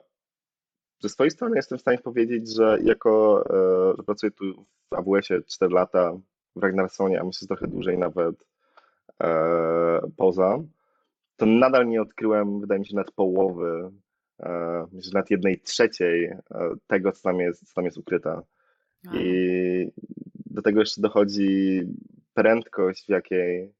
[0.99, 5.41] Ze swojej strony jestem w stanie powiedzieć, że jako, e, że pracuję tu w AWS-ie
[5.41, 6.17] 4 lata,
[6.55, 8.35] w Ragnarsonie, a myślę, trochę dłużej nawet
[9.23, 10.59] e, poza,
[11.37, 13.91] to nadal nie odkryłem, wydaje mi się, nawet połowy,
[14.91, 16.33] myślę, nawet jednej trzeciej
[16.87, 18.29] tego, co tam jest, co tam jest ukryte.
[18.29, 19.15] Wow.
[19.15, 19.91] I
[20.45, 21.81] do tego jeszcze dochodzi
[22.33, 23.73] prędkość, w jakiej,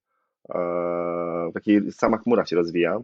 [1.52, 3.00] w jakiej sama chmura się rozwija,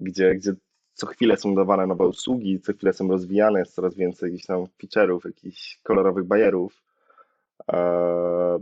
[0.00, 0.52] gdzie, gdzie
[0.94, 4.64] co chwilę są dodawane nowe usługi, co chwilę są rozwijane, jest coraz więcej jakichś tam
[4.64, 6.82] feature'ów, jakichś kolorowych bajerów.
[7.72, 8.58] E,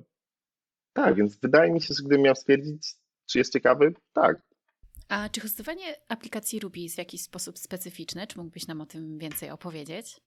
[0.93, 2.95] tak, więc wydaje mi się, że gdybym miał stwierdzić,
[3.27, 4.43] czy jest ciekawy, tak.
[5.09, 8.27] A czy hostowanie aplikacji Ruby jest w jakiś sposób specyficzne?
[8.27, 10.21] Czy mógłbyś nam o tym więcej opowiedzieć?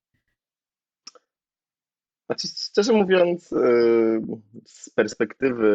[2.26, 4.22] Znaczy, szczerze mówiąc, y,
[4.66, 5.68] z perspektywy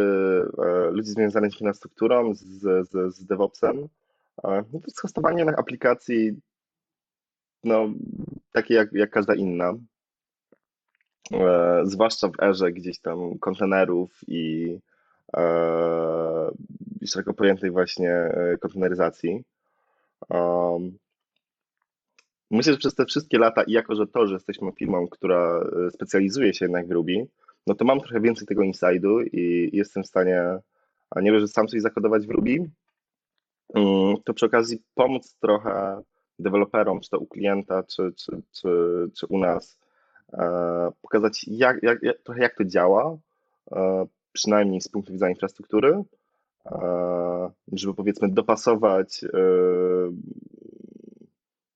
[0.59, 2.43] e, ludzi związanych z infrastrukturą, z,
[2.91, 3.89] z, z DevOpsem, e,
[4.43, 6.41] to jest hostowanie na aplikacji
[7.65, 7.89] no,
[8.53, 9.75] takie jak, jak każda inna.
[11.33, 14.79] E, Zwłaszcza w erze gdzieś tam kontenerów i,
[15.37, 16.51] e,
[17.07, 19.45] szeroko pojętej właśnie e, konteneryzacji.
[22.51, 25.91] Myślę, że przez te wszystkie lata, i jako że to, że jesteśmy firmą, która e,
[25.91, 27.27] specjalizuje się jednak w Ruby,
[27.67, 30.43] no to mam trochę więcej tego inside'u i jestem w stanie,
[31.11, 32.71] a nie dość, że sam coś zakodować w Ruby,
[34.25, 36.03] to przy okazji pomóc trochę
[36.39, 38.69] deweloperom, czy to u klienta, czy, czy, czy,
[39.17, 39.79] czy u nas,
[40.33, 43.17] e, pokazać jak, jak, trochę jak to działa,
[43.73, 46.03] e, przynajmniej z punktu widzenia infrastruktury,
[46.67, 49.25] e, żeby powiedzmy dopasować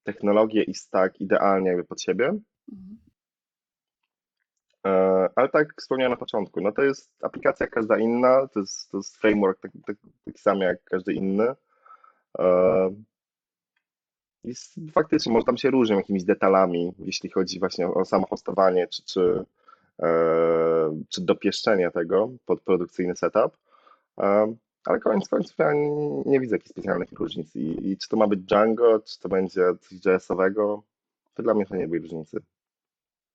[0.02, 2.34] technologię i stack idealnie jakby pod siebie.
[2.72, 2.98] Mhm.
[5.36, 8.96] Ale tak jak wspomniałem na początku, no to jest aplikacja każda inna, to jest, to
[8.96, 11.54] jest framework taki, taki, taki sam jak każdy inny.
[14.44, 18.88] I s- faktycznie może tam się różnią jakimiś detalami, jeśli chodzi właśnie o samo hostowanie,
[18.88, 19.44] czy, czy,
[21.08, 23.56] czy dopieszczenie tego pod produkcyjny setup.
[24.84, 27.56] Ale koniec końców ja nie, nie widzę jakichś specjalnych różnic.
[27.56, 30.82] I, I czy to ma być Django, czy to będzie coś JS-owego,
[31.34, 32.40] to dla mnie to nie były różnicy.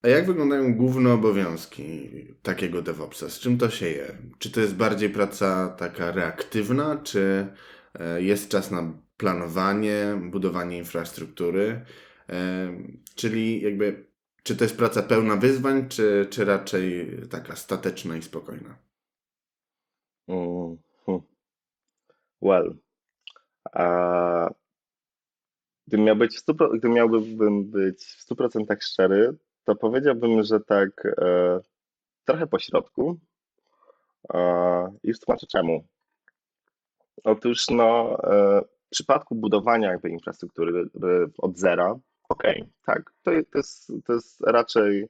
[0.04, 2.10] A jak wyglądają główne obowiązki
[2.44, 3.30] takiego DevOpsa?
[3.30, 4.18] Z czym to się je?
[4.40, 7.48] Czy to jest bardziej praca taka reaktywna, czy
[8.18, 11.86] jest czas na planowanie, budowanie infrastruktury?
[12.30, 12.36] E,
[13.16, 14.08] Czyli jakby,
[14.44, 18.78] czy to jest praca pełna wyzwań, czy, czy raczej taka stateczna i spokojna?
[20.28, 21.22] Mm, hmm.
[22.42, 22.76] Well,
[23.74, 24.50] a
[25.88, 31.06] gdybym miał być w 100%, gdybym miałbym być w 100% szczery, to powiedziałbym, że tak
[31.06, 31.60] e,
[32.26, 33.20] trochę po środku.
[34.34, 34.40] E,
[35.04, 35.88] I już tłumaczę czemu.
[37.24, 41.96] Otóż no, e, w przypadku budowania jakby infrastruktury e, od zera,
[42.30, 45.10] okej, tak, to, je- to, jest, to jest raczej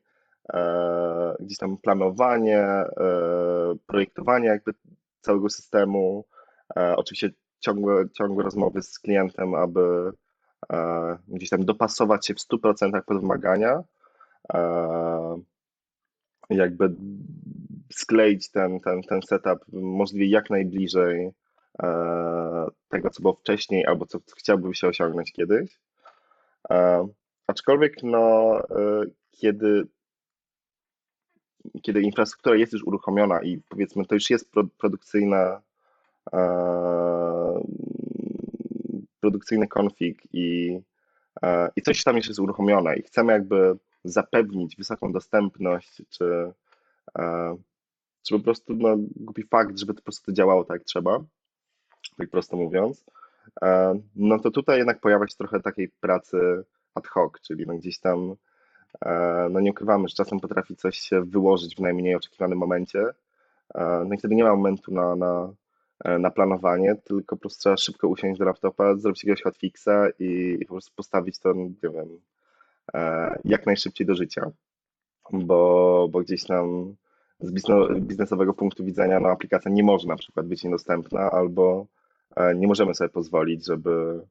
[0.54, 2.88] e, gdzieś tam planowanie, e,
[3.88, 4.74] projektowanie jakby
[5.22, 6.26] całego systemu,
[6.78, 10.12] e, oczywiście ciągłe, ciągłe rozmowy z klientem, aby,
[10.74, 13.84] e, gdzieś tam dopasować się w 100% pod wymagania,
[14.54, 15.40] e,
[16.50, 16.96] jakby
[17.94, 21.32] skleić ten, ten, ten setup możliwie jak najbliżej e,
[22.90, 25.80] tego, co było wcześniej, albo co chciałbym się osiągnąć kiedyś.
[26.70, 27.08] E,
[27.48, 29.88] aczkolwiek, no, e, kiedy,
[31.82, 35.62] kiedy infrastruktura jest już uruchomiona i powiedzmy to już jest pro, produkcyjna,
[36.34, 37.64] e,
[39.20, 40.80] produkcyjny konfig i,
[41.44, 46.54] e, i coś tam już jest uruchomione i chcemy jakby zapewnić wysoką dostępność, czy,
[47.18, 47.56] e,
[48.24, 51.20] czy po prostu no, głupi fakt, żeby to po prostu działało tak jak trzeba,
[52.18, 53.06] tak prosto mówiąc,
[53.62, 56.64] e, no to tutaj jednak pojawia się trochę takiej pracy
[56.96, 58.36] ad hoc, czyli no gdzieś tam,
[59.06, 63.06] e, no nie ukrywamy, że czasem potrafi coś się wyłożyć w najmniej oczekiwanym momencie,
[63.76, 65.54] e, no i wtedy nie ma momentu na, na,
[66.20, 70.66] na planowanie, tylko po prostu trzeba szybko usiąść do laptopa, zrobić jakiegoś hotfixa i, i
[70.66, 72.20] po prostu postawić to, nie wiem,
[73.46, 74.52] jak najszybciej do życia,
[75.32, 76.96] bo, bo gdzieś tam
[77.40, 77.52] z
[78.02, 81.88] biznesowego punktu widzenia no, aplikacja nie może na przykład być niedostępna albo
[82.36, 84.22] e, nie możemy sobie pozwolić, żeby,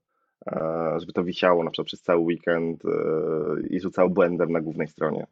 [0.47, 2.91] e, żeby to wisiało na przykład przez cały weekend e,
[3.71, 5.27] i rzucało błędem na głównej stronie.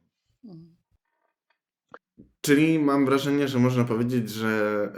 [2.40, 4.92] Czyli mam wrażenie, że można powiedzieć, że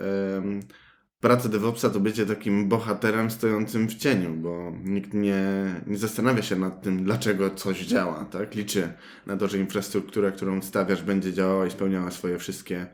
[1.25, 5.45] praca DevOpsa to bycie takim bohaterem stojącym w cieniu, bo nikt nie,
[5.87, 8.55] nie zastanawia się nad tym, dlaczego coś działa, tak?
[8.55, 8.93] Liczy
[9.27, 12.87] na to, że infrastruktura, którą stawiasz, będzie działała i spełniała swoje wszystkie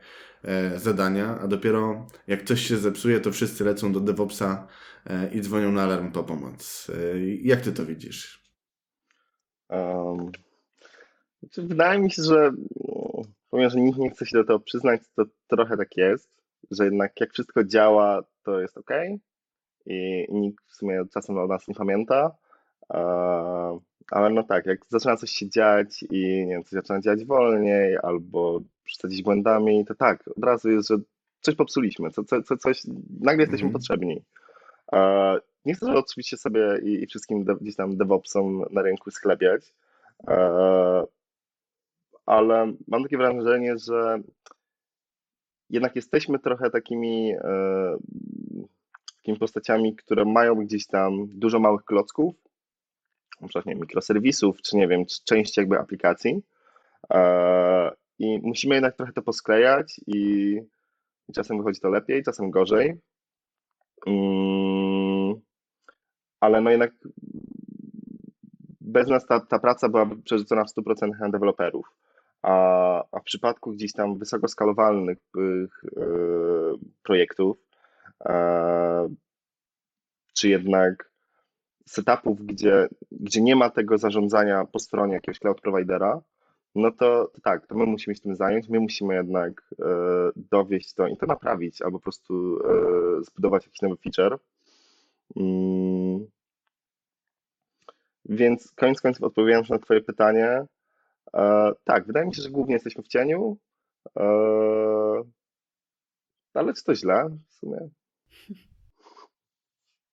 [0.42, 4.66] e, zadania, a dopiero jak coś się zepsuje, to wszyscy lecą do DevOpsa
[5.06, 6.90] e, i dzwonią na alarm po pomoc.
[6.90, 8.44] E, jak ty to widzisz?
[9.68, 10.30] Um,
[11.58, 12.52] wydaje mi się, że
[13.52, 16.39] mm, że nikt nie chce się do tego przyznać, to trochę tak jest,
[16.70, 18.90] że jednak jak wszystko działa, to jest ok
[19.86, 22.36] i nikt w sumie czasem o nas nie pamięta.
[24.10, 27.96] Ale no tak, jak zaczyna coś się dziać i nie wiem, coś zaczyna działać wolniej
[28.02, 30.96] albo przesadzić błędami, to tak, od razu jest, że
[31.40, 32.82] coś popsuliśmy, co, co, co, coś,
[33.20, 33.72] nagle jesteśmy Mhm.
[33.72, 34.22] potrzebni.
[34.92, 39.74] E, Nie chcę oczywiście sobie i, i wszystkim de, gdzieś tam DevOpsom na rynku sklepiać,
[42.26, 44.20] ale mam takie wrażenie, że
[45.70, 47.96] jednak jesteśmy trochę takimi, e,
[49.16, 52.34] takimi postaciami, które mają gdzieś tam dużo małych klocków,
[53.40, 56.42] na przykład nie mikroserwisów, czy nie wiem, czy części jakby aplikacji.
[57.10, 60.56] E, I musimy jednak trochę to posklejać i,
[61.34, 63.00] czasem wychodzi to lepiej, czasem gorzej.
[64.06, 65.40] Mm,
[66.40, 66.92] ale no jednak
[68.80, 71.86] bez nas ta, ta praca byłaby przerzucona w 100% na deweloperów.
[72.42, 76.04] A, a w przypadku gdzieś tam wysoko skalowalnych tych, e,
[77.02, 77.56] projektów,
[78.24, 79.08] e,
[80.34, 81.10] czy jednak
[81.86, 86.20] setupów, gdzie, gdzie nie ma tego zarządzania po stronie jakiegoś cloud providera,
[86.74, 89.84] no to, to tak, to my musimy się tym zająć, my musimy jednak e,
[90.36, 94.38] dowieść to i to naprawić, albo po prostu e, zbudować jakiś nowy feature.
[95.36, 96.26] Mm.
[98.24, 100.66] Więc koniec końców odpowiadając na Twoje pytanie,
[101.84, 103.58] tak, wydaje mi się, że głównie jesteśmy w cieniu,
[104.16, 104.22] e,
[106.54, 107.88] ale czy to źle w sumie?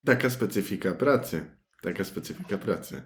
[0.06, 1.46] Taka specyfika pracy.
[1.82, 3.02] Taka specyfika pracy.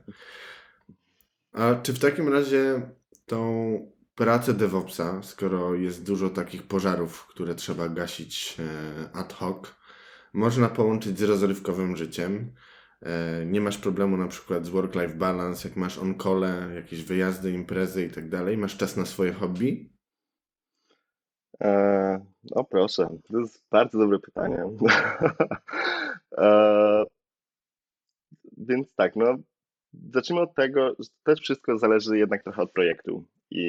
[1.52, 2.82] A czy w takim razie
[3.26, 9.76] tą pracę DevOpsa, skoro jest dużo takich pożarów, które trzeba gasić e, ad hoc,
[10.34, 12.54] można połączyć z rozrywkowym życiem?
[13.02, 16.42] E, Nie masz problemu na przykład z work-life balance, jak masz on-call,
[16.76, 19.90] jakieś wyjazdy, imprezy i tak dalej, masz czas na swoje hobby?
[21.62, 24.64] E, o proszę, to jest bardzo dobre pytanie.
[26.38, 27.04] e,
[28.58, 29.38] więc tak, no
[30.14, 33.26] zacznijmy od tego, że też wszystko zależy jednak trochę od projektu.
[33.52, 33.66] I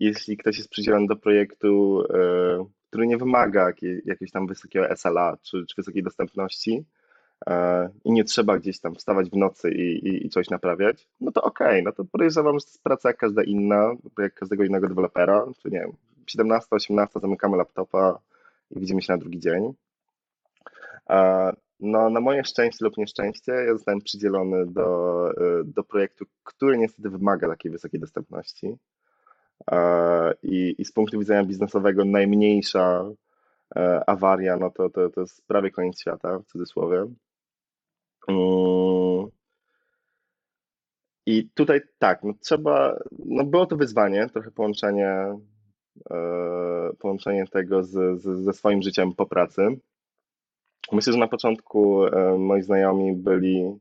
[0.00, 3.66] jeśli ktoś jest przydzielony do projektu, e, który nie wymaga
[4.04, 6.84] jakiegoś tam wysokiego SLA czy, czy wysokiej dostępności
[8.04, 11.42] i nie trzeba gdzieś tam wstawać w nocy i, i, i coś naprawiać, no to
[11.42, 15.46] okej, no to podejrzewam, że to jest praca jak każda inna, jak każdego innego dewelopera,
[15.62, 15.92] czy nie wiem,
[16.26, 18.18] 17, 18 zamykamy laptopa
[18.70, 19.74] i widzimy się na drugi dzień.
[21.10, 26.78] E, No, na moje szczęście lub nieszczęście, ja zostałem przydzielony do, e, do projektu, który
[26.78, 28.76] niestety wymaga takiej wysokiej dostępności.
[29.70, 33.04] E, I, I z punktu widzenia biznesowego najmniejsza
[33.76, 37.06] e, awaria, no to, to, to jest prawie koniec świata, w cudzysłowie.
[41.26, 45.38] I tutaj tak, no trzeba, no było to wyzwanie, trochę połączenie,
[46.10, 49.62] e, połączenie tego z, z, ze swoim życiem po pracy.
[50.92, 53.80] Myślę, że na początku e, moi znajomi byli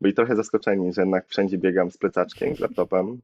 [0.00, 3.20] byli trochę zaskoczeni, że jednak wszędzie biegam z plecaczkiem, z laptopem,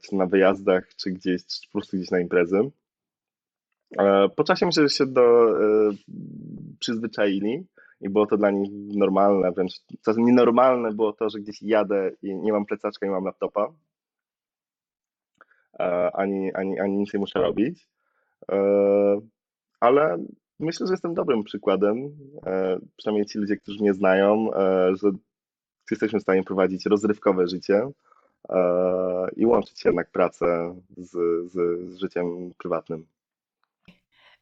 [0.00, 2.70] czy na wyjazdach, czy gdzieś, czy po prostu gdzieś na imprezy.
[3.98, 5.46] E, Po czasie myślę, że się do,
[6.78, 7.66] przyzwyczaili
[8.00, 9.72] i było to dla nich normalne, wręcz
[10.04, 13.72] czasem nienormalne było to, że gdzieś jadę i nie mam plecaczka, nie mam laptopa,
[15.80, 17.88] e, ani, ani, ani nic nie muszę robić.
[18.52, 18.56] E,
[19.80, 20.18] Ale
[20.58, 21.96] myślę, że jestem dobrym przykładem,
[22.46, 24.50] e, przynajmniej ci ludzie, którzy mnie znają,
[24.92, 25.10] że
[25.90, 27.90] jesteśmy w stanie prowadzić rozrywkowe życie
[29.36, 31.10] i łączyć jednak pracę z,
[31.50, 31.52] z,
[31.90, 33.06] z życiem prywatnym.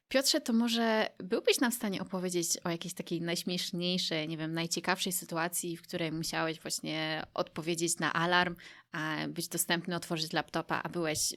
[0.09, 5.13] Piotrze, to może byłbyś nam w stanie opowiedzieć o jakiejś takiej najśmieszniejszej, nie wiem, najciekawszej
[5.13, 8.55] sytuacji, w której musiałeś właśnie odpowiedzieć na alarm,
[8.91, 11.33] a być dostępny, otworzyć laptopa, a byłeś,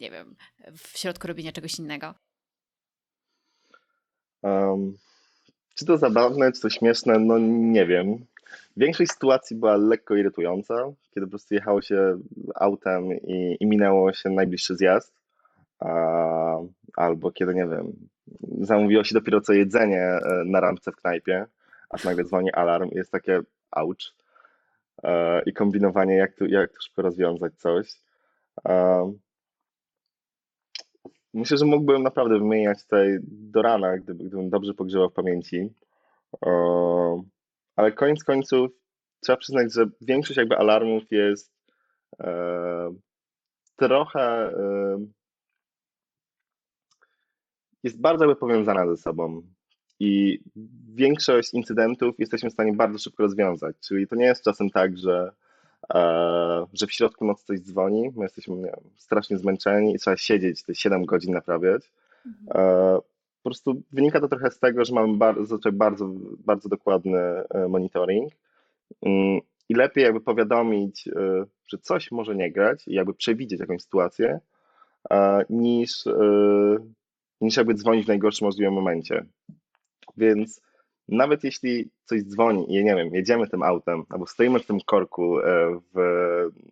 [0.00, 0.36] nie wiem,
[0.76, 2.14] w środku robienia czegoś innego?
[4.42, 4.98] Um,
[5.74, 7.18] czy to zabawne, czy to śmieszne?
[7.18, 8.26] No nie wiem.
[8.76, 10.74] Większość sytuacji była lekko irytująca,
[11.14, 12.18] kiedy po prostu jechało się
[12.54, 15.14] autem i, i minęło się najbliższy zjazd,
[15.78, 15.88] a,
[16.96, 17.92] albo kiedy, nie wiem,
[18.60, 21.46] zamówiło się dopiero co jedzenie e, na randce w knajpie,
[21.90, 23.40] aż nagle dzwoni alarm jest takie
[23.70, 24.14] ouch
[25.02, 28.02] e, i kombinowanie, jak tu, jak tu szybko rozwiązać coś.
[28.64, 29.18] Um,
[31.36, 35.74] Myślę, że mógłbym naprawdę wymieniać tutaj do rana, gdyby, gdybym dobrze pogrzebał w pamięci.
[37.76, 38.70] Ale koniec końców
[39.20, 41.52] trzeba przyznać, że większość jakby alarmów jest
[42.20, 42.94] e,
[43.76, 44.98] trochę e,
[47.86, 49.42] jest bardzo jakby powiązana ze sobą
[50.00, 50.40] i
[50.94, 53.76] większość incydentów jesteśmy w stanie bardzo szybko rozwiązać.
[53.88, 55.32] Czyli to nie jest czasem tak, że
[55.94, 60.62] e, że w środku nocy coś dzwoni, my jesteśmy wiem, strasznie zmęczeni i trzeba siedzieć
[60.62, 61.92] te 7 godzin naprawiać.
[62.50, 62.98] E,
[63.42, 66.10] Po prostu wynika to trochę z tego, że mamy bardzo, bardzo,
[66.44, 68.32] bardzo dokładny e, monitoring
[69.02, 73.82] Mm, i lepiej jakby powiadomić, e, że coś może nie grać i jakby przewidzieć jakąś
[73.82, 74.40] sytuację,
[75.10, 76.04] e, niż,
[77.40, 79.26] niż jakby dzwonić w najgorszym możliwym momencie.
[80.16, 80.60] Więc
[81.08, 85.40] nawet jeśli coś dzwoni i nie wiem, jedziemy tym autem albo stoimy w tym korku
[85.40, 85.98] e, w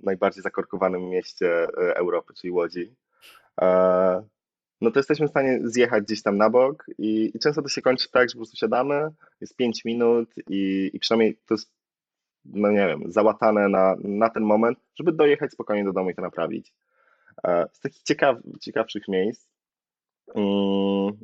[0.03, 2.95] najbardziej zakorkowanym mieście e, Europy, czyli Łodzi,
[3.61, 4.23] e,
[4.81, 7.83] no to jesteśmy w stanie zjechać gdzieś tam na bok i, i często to się
[7.83, 9.11] kończy tak, że po prostu siadamy,
[9.41, 11.71] jest 5 minut i, i przynajmniej to jest,
[12.45, 16.23] no nie wiem, załatane na, na ten moment, żeby dojechać spokojnie do domu i to
[16.23, 16.75] naprawić.
[17.73, 19.54] Z takich ciekaw, ciekawszych miejsc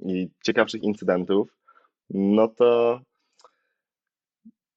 [0.06, 1.56] i ciekawszych incydentów,
[2.10, 3.00] no to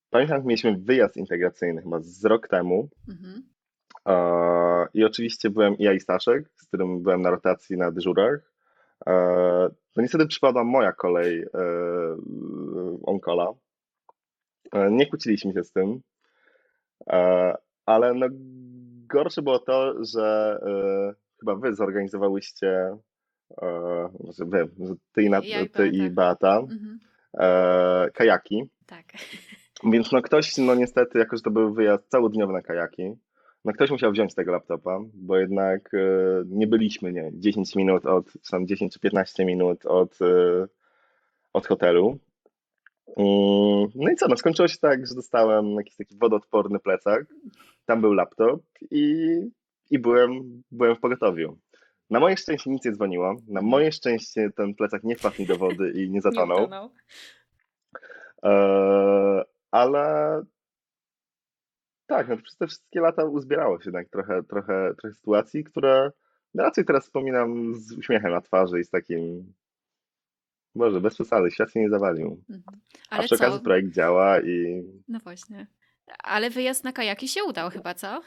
[0.09, 3.43] pamiętam, mieliśmy wyjazd integracyjny chyba z rok temu Mhm.
[4.93, 8.53] i oczywiście byłem ja i Staszek, z którym byłem na rotacji na dyżurach.
[9.95, 11.47] No niestety przypadła moja kolej e,
[13.03, 13.47] on-calla.
[14.73, 16.01] E, Nie kłóciliśmy się z tym,
[17.09, 17.53] e,
[17.85, 18.27] ale no
[19.07, 20.59] gorsze było to, że
[21.39, 22.97] chyba wy zorganizowałyście,
[23.61, 24.67] e,
[25.13, 26.99] ty i, Nat- Ja i ty i Beata, Mhm.
[27.39, 28.63] e, kajaki.
[28.85, 29.05] Tak.
[29.93, 33.11] Więc no ktoś, no niestety, jako że to był wyjazd całodniowy na kajaki,
[33.65, 35.97] no ktoś musiał wziąć tego laptopa, bo jednak e,
[36.45, 40.67] nie byliśmy, nie 10 minut od, czy tam 10 czy 15 minut od, e,
[41.53, 42.17] od hotelu.
[43.95, 47.25] No i co, no skończyło się tak, że dostałem jakiś taki wodoodporny plecak,
[47.85, 49.27] tam był laptop i,
[49.91, 51.57] i byłem, byłem w pogotowiu.
[52.13, 55.57] Na moje szczęście nic nie dzwoniło, na moje szczęście ten plecak nie wpadł mi do
[55.57, 56.69] wody i nie zatonął.
[56.69, 56.89] Nie.
[58.43, 60.41] Eee, ale
[62.05, 66.11] tak, no, przez te wszystkie lata uzbierało się jednak trochę, trochę, trochę sytuacji, które
[66.55, 69.53] raczej teraz wspominam z uśmiechem na twarzy i z takim,
[70.75, 72.43] Boże, bez przesady, świat się nie zawalił.
[72.49, 72.81] Mhm.
[73.09, 73.63] A przy okazji co?
[73.63, 75.67] projekt działa i No właśnie.
[76.23, 78.21] Ale wyjazd na kajaki się udał chyba, co?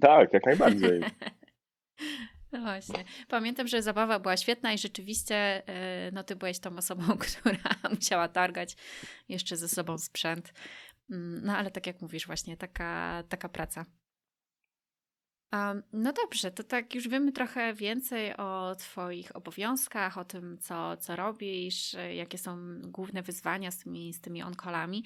[0.00, 1.00] tak, jak najbardziej.
[2.62, 3.04] Właśnie.
[3.28, 5.36] Pamiętam, że zabawa była świetna i rzeczywiście
[5.68, 8.76] e, no ty byłeś tą osobą, która musiała targać
[9.28, 10.52] jeszcze ze sobą sprzęt.
[11.10, 13.84] Mm, No ale tak jak mówisz właśnie, taka, taka praca.
[15.92, 21.16] No dobrze, to tak już wiemy trochę więcej o Twoich obowiązkach, o tym, co, co
[21.16, 25.02] robisz, e, jakie są główne wyzwania z tymi, z tymi on-callami.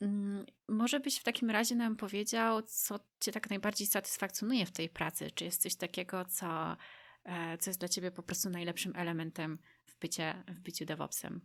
[0.00, 4.88] Mm, Może byś w takim razie nam powiedział, co Cię tak najbardziej satysfakcjonuje w tej
[4.88, 5.30] pracy?
[5.30, 6.76] Czy jest coś takiego, co,
[7.24, 11.40] e, co jest dla Ciebie po prostu najlepszym elementem w, bycie, w byciu DevOpsem?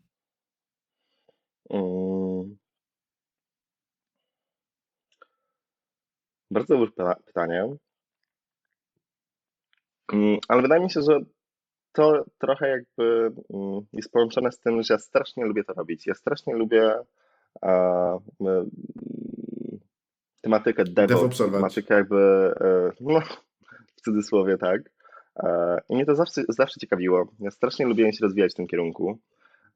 [6.51, 7.75] Bardzo dobre pyta- pytanie.
[10.13, 11.19] Mm, Ale wydaje mi się, że
[11.91, 16.07] to trochę jakby mm, jest połączone z tym, że ja strasznie lubię to robić.
[16.07, 16.93] Ja strasznie lubię
[17.61, 18.69] m,
[20.41, 23.21] tematykę DevOps, tematykę jakby, e, no,
[23.95, 24.81] w cudzysłowie, tak.
[25.35, 27.27] E, I mnie to zawsze, zawsze ciekawiło.
[27.39, 29.19] Ja strasznie lubiłem się rozwijać w tym kierunku.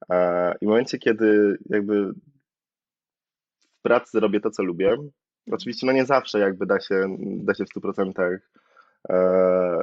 [0.10, 2.14] E, I w momencie, kiedy jakby
[3.70, 4.98] w pracy robię to, co lubię,
[5.52, 8.38] oczywiście no nie zawsze jakby da się, da się w 100%
[9.10, 9.18] e,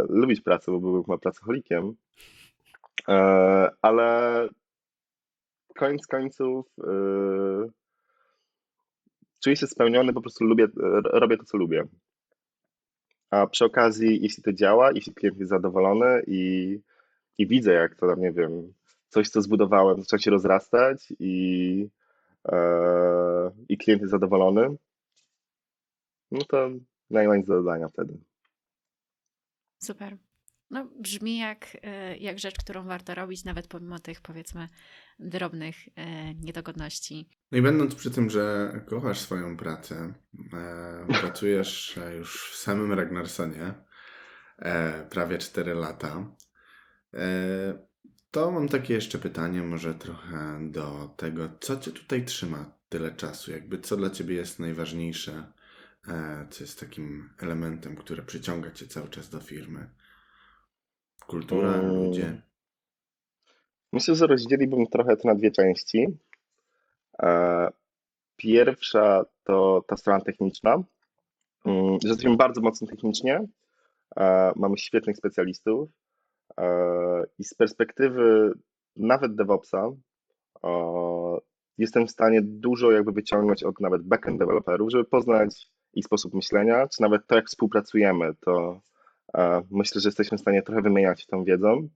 [0.08, 1.94] lubić pracę, bo byłbym chyba pracocholikiem,
[3.08, 4.48] e, ale
[5.76, 6.92] koniec końców e,
[9.44, 11.84] czuję się spełniony, po prostu lubię, r- robię to, co lubię.
[13.30, 16.78] A przy okazji, jeśli to działa, jeśli klient jest zadowolony i,
[17.38, 18.74] i widzę, jak to tam, nie wiem,
[19.08, 21.88] coś, co zbudowałem, zaczyna się rozrastać i,
[22.48, 22.56] e,
[23.68, 24.76] i klient jest zadowolony,
[26.30, 26.70] no to
[27.10, 28.18] nie ma nic do dodania wtedy.
[29.82, 30.16] Super.
[30.70, 34.68] No, brzmi jak, e, jak rzecz, którą warto robić, nawet pomimo tych, powiedzmy,
[35.18, 37.28] drobnych e, niedogodności.
[37.52, 40.14] No i będąc przy tym, że kochasz swoją pracę,
[40.52, 43.74] e, pracujesz e, już w samym Ragnarsonie
[44.58, 46.36] e, prawie 4 lata,
[47.14, 47.92] e,
[48.30, 53.50] to mam takie jeszcze pytanie, może trochę do tego, co cię tutaj trzyma tyle czasu?
[53.52, 55.52] Jakby co dla ciebie jest najważniejsze,
[56.08, 59.90] e, co jest takim elementem, które przyciąga cię cały czas do firmy?
[61.26, 61.86] Kultura, Mm.
[61.94, 62.42] ludzie.
[63.92, 66.06] Myślę, że rozdzieliłbym trochę to na dwie części.
[67.22, 67.68] E,
[68.36, 70.82] Pierwsza to ta strona techniczna,
[71.64, 73.40] Mm, jesteśmy bardzo mocno technicznie,
[74.16, 75.90] e, mamy świetnych specjalistów
[76.58, 76.64] e,
[77.38, 78.52] i z perspektywy
[78.96, 79.90] nawet DevOpsa
[81.78, 86.88] jestem w stanie dużo jakby wyciągnąć od nawet backend deweloperów, żeby poznać ich sposób myślenia,
[86.88, 88.80] czy nawet to, jak współpracujemy, to
[89.70, 91.88] myślę, że jesteśmy w stanie trochę wymieniać tą wiedzą.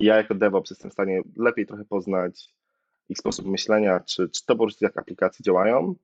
[0.00, 2.54] Ja jako DevOps jestem w stanie lepiej trochę poznać
[3.08, 5.94] ich sposób myślenia, czy, czy to po prostu jak aplikacje działają,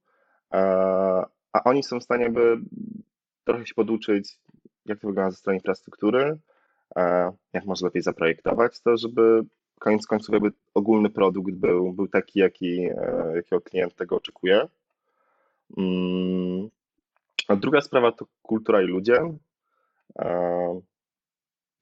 [1.53, 2.57] a oni są w stanie by
[3.45, 4.39] trochę się poduczyć,
[4.87, 6.39] jak to wygląda ze strony infrastruktury,
[7.53, 9.45] jak można lepiej zaprojektować to, żeby
[9.81, 14.69] koniec końców jakby ogólny produkt był, był taki, jaki, e, jakiego klient tego oczekuje.
[15.77, 16.69] Mm,
[17.49, 19.35] A druga sprawa to kultura i ludzie.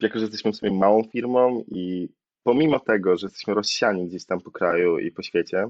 [0.00, 2.08] Jako, że jesteśmy sobie małą firmą i
[2.42, 5.68] pomimo tego, że jesteśmy rozsiani gdzieś tam po kraju i po świecie,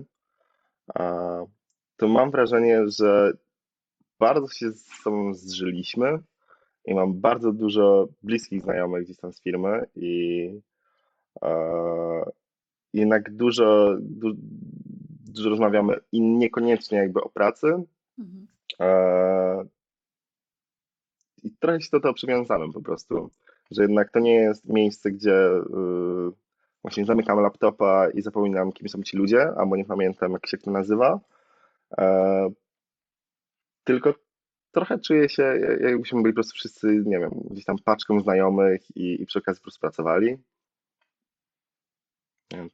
[1.96, 3.32] to mam wrażenie, że
[4.18, 6.18] bardzo się z sobą zżyliśmy
[6.84, 10.50] i mam bardzo dużo bliskich znajomych gdzieś tam z firmy i
[12.92, 14.32] jednak dużo, du,
[15.34, 17.66] dużo rozmawiamy i niekoniecznie jakby o pracy.
[18.18, 18.46] Mhm.
[21.42, 23.30] I trochę się do tego przywiązałem po prostu,
[23.70, 26.32] że jednak to nie jest miejsce, gdzie y,
[26.82, 30.70] właśnie zamykam laptopa i zapominam, kim są ci ludzie, albo nie pamiętam, jak się to
[30.70, 31.20] nazywa.
[31.98, 32.48] E,
[33.84, 34.14] tylko
[34.72, 35.42] trochę czuję się,
[35.80, 39.60] jakbyśmy byli po prostu wszyscy, nie wiem, gdzieś tam paczką znajomych i, i przy okazji
[39.60, 40.38] po prostu pracowali.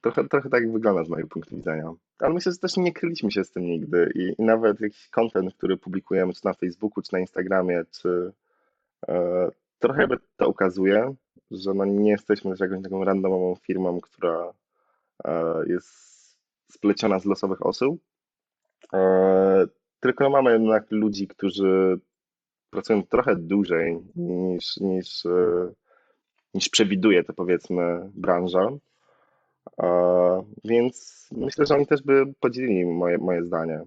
[0.00, 1.92] Trochę, trochę tak wygląda z mojego punktu widzenia.
[2.18, 5.54] Ale myślę, że też nie kryliśmy się z tym nigdy i, i nawet jakiś content,
[5.54, 8.32] który publikujemy, czy na Facebooku, czy na Instagramie, czy
[9.08, 9.50] e,
[9.84, 11.14] trochę jakby to ukazuje,
[11.50, 14.52] że no nie jesteśmy też jakąś taką randomową firmą, która
[15.24, 16.14] e, jest
[16.72, 18.00] spleciona z losowych osób,
[18.92, 19.66] e,
[20.00, 22.00] tylko no mamy jednak ludzi, którzy
[22.70, 25.72] pracują trochę dłużej niż, niż, e,
[26.54, 28.68] niż przewiduje to powiedzmy branża.
[30.64, 33.80] Więc myślę, że oni też by podzielili moje, moje zdanie.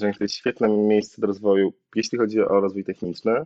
[0.00, 3.44] Że jest świetne miejsce do rozwoju, jeśli chodzi o rozwój techniczny,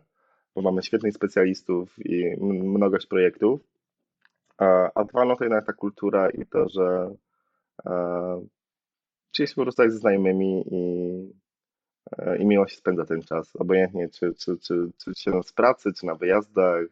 [0.56, 3.60] bo mamy świetnych specjalistów i mnogość projektów.
[4.58, 7.14] A, a dwa, no to jednak ta kultura i to, że
[7.86, 8.46] e,
[9.32, 10.82] się po prostu jak ze znajomymi i,
[12.18, 13.56] e, i miło się spędza ten czas.
[13.56, 16.82] Obojętnie, czy, czy, czy, czy się z pracy, czy na wyjazdach,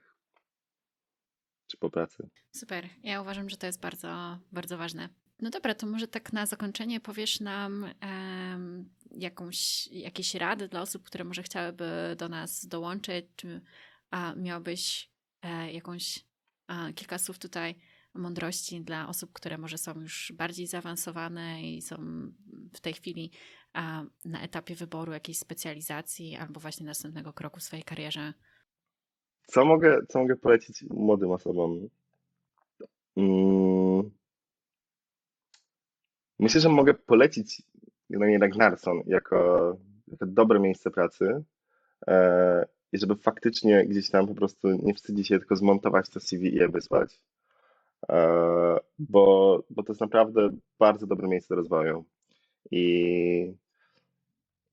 [1.67, 2.29] czy po pracy.
[2.53, 2.85] Super.
[3.03, 5.09] Ja uważam, że to jest bardzo, bardzo ważne.
[5.41, 11.03] No dobra, to może tak na zakończenie powiesz nam em, jakąś, jakieś rady dla osób,
[11.03, 13.61] które może chciałyby do nas dołączyć, czy
[14.11, 15.11] a, miałbyś
[15.43, 16.25] e, jakąś
[16.67, 17.75] a, kilka słów tutaj
[18.15, 21.97] mądrości dla osób, które może są już bardziej zaawansowane i są
[22.75, 23.31] w tej chwili
[23.73, 28.33] a, na etapie wyboru jakiejś specjalizacji albo właśnie następnego kroku w swojej karierze.
[29.47, 31.89] Co mogę, co mogę polecić młodym osobom?
[33.17, 33.94] Mm.
[36.39, 37.63] Myślę, że mogę polecić
[38.11, 39.77] generalnie Ragnarsson jako,
[40.09, 41.45] jako dobre miejsce pracy
[42.07, 46.55] e, i żeby faktycznie gdzieś tam po prostu nie wstydzić się, tylko zmontować to CV
[46.55, 47.21] i je wysłać.
[48.09, 48.17] E,
[48.99, 52.05] bo, bo to jest naprawdę bardzo dobre miejsce do rozwoju.
[52.71, 53.55] I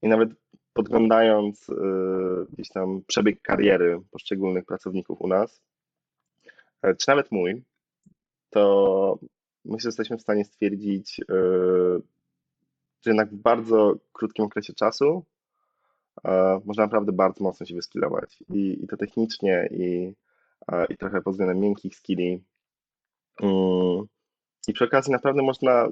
[0.02, 0.30] i nawet
[0.74, 1.74] podglądając y,
[2.50, 5.62] gdzieś tam przebieg kariery poszczególnych pracowników u nas,
[6.82, 7.64] e, czy nawet mój,
[8.50, 9.20] to
[9.66, 12.02] myślę, że jesteśmy w stanie stwierdzić, y,
[13.02, 15.26] że jednak w bardzo krótkim okresie czasu
[16.26, 20.14] e, można naprawdę bardzo mocno się wyskillować i, i to technicznie i,
[20.72, 22.44] e, i trochę pod względem miękkich skilli.
[23.42, 24.06] Mm,
[24.68, 25.90] I przy okazji naprawdę można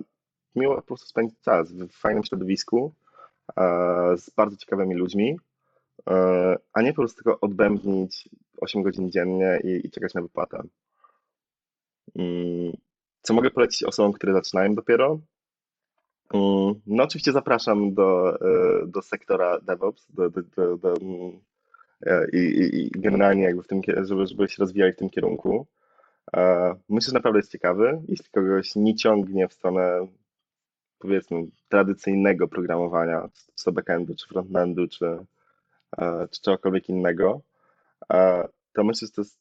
[0.55, 2.93] miło po prostu spędzić czas w fajnym środowisku
[3.57, 3.63] e,
[4.17, 5.39] z bardzo ciekawymi ludźmi,
[6.09, 8.29] e, a nie po prostu tylko odbębnić
[8.61, 10.63] 8 godzin dziennie i, i czekać na wypłatę.
[13.21, 15.19] Co mogę polecić osobom, które zaczynają dopiero?
[16.33, 21.39] Mm, No oczywiście zapraszam do, e, do sektora DevOps do, do, do, do, mm,
[22.05, 25.67] e, i, i, generalnie jakby w tym, żeby, żeby się rozwijali w tym kierunku.
[26.35, 28.01] E, Myślę, że naprawdę jest ciekawy.
[28.07, 30.07] Jeśli kogoś nie ciągnie w stronę
[30.99, 33.29] powiedzmy tradycyjnego programowania,
[33.63, 35.25] czy backendu, czy frontendu, czy,
[36.31, 37.41] czy czegokolwiek innego,
[38.73, 39.39] to myślę, że to jest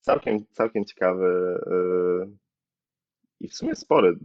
[0.00, 1.58] całkiem, całkiem ciekawy
[3.40, 4.18] i w sumie spory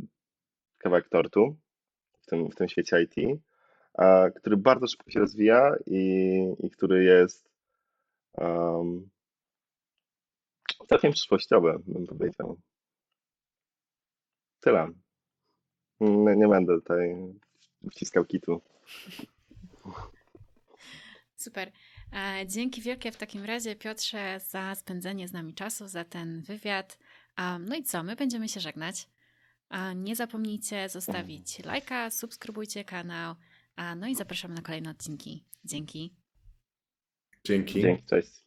[0.77, 1.57] kawałek tortu
[2.21, 3.41] w tym, w tym świecie IT,
[3.93, 5.99] a, który bardzo szybko się rozwija i,
[6.59, 7.49] i który jest
[8.33, 9.09] um,
[10.87, 12.57] całkiem przyszłościowy, bym powiedział.
[14.59, 14.89] Tyle.
[15.99, 17.15] Nie, nie będę tutaj
[17.91, 18.61] wciskał kitu.
[21.35, 21.71] Super.
[22.13, 26.97] E, Dzięki wielkie w takim razie, Piotrze, za spędzenie z nami czasu, za ten wywiad.
[27.35, 28.03] A, No i co?
[28.03, 29.09] My będziemy się żegnać.
[29.95, 33.35] Nie zapomnijcie zostawić lajka, subskrybujcie kanał.
[33.95, 35.43] No i zapraszamy na kolejne odcinki.
[35.65, 36.13] Dzięki.
[37.45, 37.81] Dzięki.
[37.81, 38.44] Dzięki, cześć.